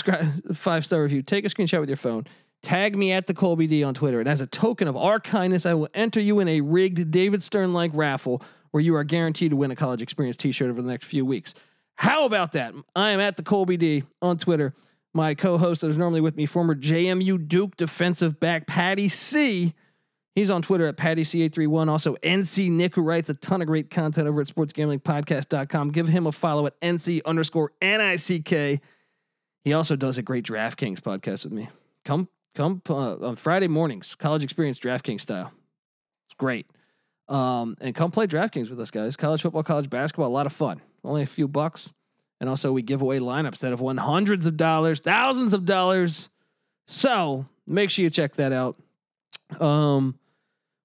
five 0.55 0.87
star 0.87 1.03
review, 1.03 1.22
take 1.22 1.44
a 1.44 1.48
screenshot 1.48 1.81
with 1.81 1.90
your 1.90 1.96
phone. 1.96 2.27
Tag 2.62 2.98
me 2.98 3.12
at 3.12 3.27
the 3.27 3.35
Colby 3.35 3.68
D 3.68 3.85
on 3.85 3.94
Twitter. 3.94 4.18
And 4.18 4.29
as 4.29 4.40
a 4.40 4.46
token 4.46 4.88
of 4.88 4.96
our 4.96 5.20
kindness, 5.20 5.64
I 5.64 5.74
will 5.74 5.88
enter 5.94 6.20
you 6.20 6.40
in 6.40 6.48
a 6.48 6.61
rigged 6.61 7.11
David 7.11 7.44
Stern 7.44 7.72
like 7.72 7.92
raffle 7.94 8.42
where 8.72 8.83
you 8.83 8.96
are 8.96 9.05
guaranteed 9.05 9.51
to 9.51 9.57
win 9.57 9.70
a 9.70 9.77
college 9.77 10.03
experience 10.03 10.37
t 10.37 10.51
shirt 10.51 10.70
over 10.70 10.83
the 10.83 10.88
next 10.88 11.07
few 11.07 11.24
weeks. 11.24 11.55
How 11.99 12.27
about 12.27 12.53
that? 12.53 12.75
I 12.95 13.11
am 13.11 13.19
at 13.19 13.37
the 13.37 13.43
Colby 13.43 13.77
D 13.77 14.05
on 14.23 14.39
Twitter. 14.39 14.73
My 15.15 15.35
co-host 15.35 15.81
that 15.81 15.89
is 15.89 15.97
normally 15.97 16.21
with 16.21 16.37
me, 16.37 16.47
former 16.47 16.77
JMU 16.77 17.49
Duke 17.49 17.77
defensive 17.77 18.39
back 18.39 18.69
Patty 18.69 19.09
C. 19.09 19.75
He's 20.37 20.49
on 20.49 20.63
Twitter 20.63 20.87
at 20.87 20.97
Patty 20.97 21.23
C831. 21.23 21.89
Also, 21.91 22.15
NC 22.23 22.71
Nick, 22.71 22.95
who 22.95 23.03
writes 23.03 23.31
a 23.31 23.35
ton 23.35 23.63
of 23.63 23.67
great 23.67 23.91
content 23.91 24.29
over 24.29 24.41
at 24.41 24.47
sportsgamblingpodcast.com. 24.47 25.91
Give 25.91 26.07
him 26.07 26.29
a 26.29 26.31
follow 26.31 26.67
at 26.67 26.81
NC 26.81 27.21
underscore 27.27 27.73
NICK. 27.83 28.81
He 29.65 29.73
also 29.73 29.97
does 29.97 30.19
a 30.19 30.23
great 30.23 30.45
DraftKings 30.45 31.01
podcast 31.01 31.43
with 31.43 31.53
me. 31.53 31.69
Come, 32.05 32.29
come 32.55 32.81
uh, 32.89 33.17
on 33.17 33.35
Friday 33.35 33.67
mornings, 33.67 34.15
college 34.15 34.45
experience 34.45 34.79
DraftKings 34.79 35.23
style. 35.23 35.53
It's 36.29 36.35
great. 36.39 36.69
Um, 37.29 37.77
and 37.81 37.93
come 37.93 38.13
play 38.13 38.29
DraftKings 38.29 38.71
with 38.71 38.79
us, 38.79 38.93
guys. 38.93 39.17
College 39.17 39.43
football, 39.43 39.65
college 39.65 39.91
basketball, 39.91 40.29
a 40.29 40.31
lot 40.31 40.47
of 40.47 40.53
fun 40.53 40.81
only 41.05 41.23
a 41.23 41.27
few 41.27 41.49
bucks. 41.49 41.93
And 42.41 42.49
also, 42.49 42.73
we 42.73 42.83
give 42.83 43.03
away 43.03 43.19
lineups 43.19 43.61
that 43.61 43.71
have 43.71 43.81
won 43.81 43.97
hundreds 43.97 44.47
of 44.47 44.57
dollars, 44.57 45.01
thousands 45.01 45.55
of 45.55 45.65
dollars. 45.65 46.29
So 46.87 47.47
make 47.67 47.91
sure 47.91 48.05
you 48.05 48.11
check 48.11 48.37
that 48.37 48.53
out. 48.53 48.77
Um, 49.61 50.19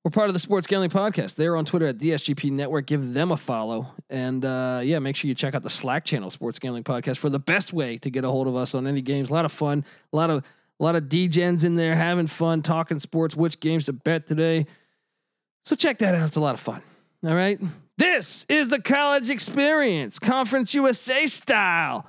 we're 0.04 0.12
part 0.12 0.30
of 0.30 0.34
the 0.34 0.40
Sports 0.40 0.68
Gambling 0.68 0.90
Podcast. 0.90 1.36
They're 1.36 1.56
on 1.56 1.64
Twitter 1.64 1.88
at 1.88 1.98
DSGP 1.98 2.52
Network. 2.52 2.88
Give 2.88 3.14
them 3.14 3.32
a 3.32 3.38
follow. 3.38 3.88
And 4.10 4.44
uh, 4.44 4.82
yeah, 4.84 5.00
make 5.00 5.16
sure 5.16 5.30
you 5.30 5.36
check 5.36 5.56
out 5.56 5.64
the 5.64 5.70
Slack 5.70 6.04
channel, 6.04 6.30
Sports 6.30 6.60
Gambling 6.60 6.84
Podcast, 6.84 7.18
for 7.18 7.30
the 7.30 7.40
best 7.40 7.72
way 7.72 7.98
to 8.00 8.10
get 8.10 8.26
a 8.26 8.30
hold 8.30 8.48
of 8.48 8.56
us 8.56 8.76
on 8.76 8.86
any 8.86 9.02
games. 9.02 9.30
A 9.30 9.34
lot 9.34 9.46
of 9.46 9.52
fun, 9.52 9.86
a 10.12 10.16
lot 10.16 10.30
of 10.30 10.44
a 10.80 10.84
lot 10.84 10.96
of 10.96 11.04
DGens 11.04 11.64
in 11.64 11.76
there 11.76 11.96
having 11.96 12.28
fun, 12.28 12.62
talking 12.62 13.00
sports, 13.00 13.36
which 13.36 13.60
games 13.62 13.86
to 13.86 13.94
bet 13.94 14.28
today. 14.28 14.66
So 15.64 15.76
check 15.78 16.00
that 16.00 16.16
out. 16.16 16.28
It's 16.28 16.36
a 16.36 16.42
lot 16.42 16.56
of 16.56 16.60
fun. 16.60 16.82
All 17.26 17.36
right. 17.36 17.60
This 17.98 18.46
is 18.50 18.70
the 18.70 18.82
college 18.82 19.30
experience, 19.30 20.18
Conference 20.18 20.74
USA 20.74 21.28
style. 21.28 22.08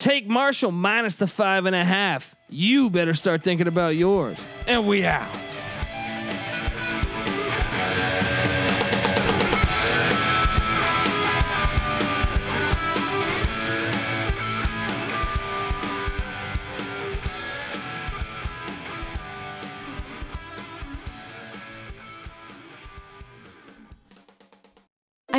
Take 0.00 0.26
Marshall 0.26 0.72
minus 0.72 1.16
the 1.16 1.28
five 1.28 1.66
and 1.66 1.76
a 1.76 1.84
half. 1.84 2.34
You 2.48 2.90
better 2.90 3.14
start 3.14 3.44
thinking 3.44 3.68
about 3.68 3.94
yours. 3.94 4.44
And 4.66 4.88
we 4.88 5.04
out. 5.04 5.28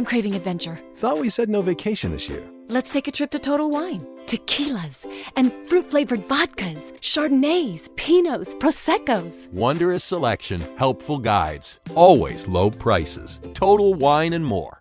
I'm 0.02 0.06
craving 0.06 0.34
adventure. 0.34 0.80
Thought 0.96 1.20
we 1.20 1.30
said 1.30 1.48
no 1.48 1.62
vacation 1.62 2.10
this 2.10 2.28
year. 2.28 2.44
Let's 2.70 2.90
take 2.90 3.08
a 3.08 3.12
trip 3.12 3.30
to 3.32 3.38
Total 3.38 3.70
Wine. 3.70 4.02
Tequilas 4.26 5.06
and 5.36 5.54
fruit 5.68 5.92
flavored 5.92 6.28
vodkas, 6.28 6.94
Chardonnays, 7.02 7.88
Pinots, 7.98 8.58
Proseccos. 8.58 9.48
Wondrous 9.52 10.04
selection, 10.04 10.60
helpful 10.76 11.20
guides, 11.20 11.80
always 11.94 12.48
low 12.48 12.72
prices. 12.72 13.40
Total 13.54 13.94
Wine 13.94 14.34
and 14.34 14.44
more. 14.44 14.81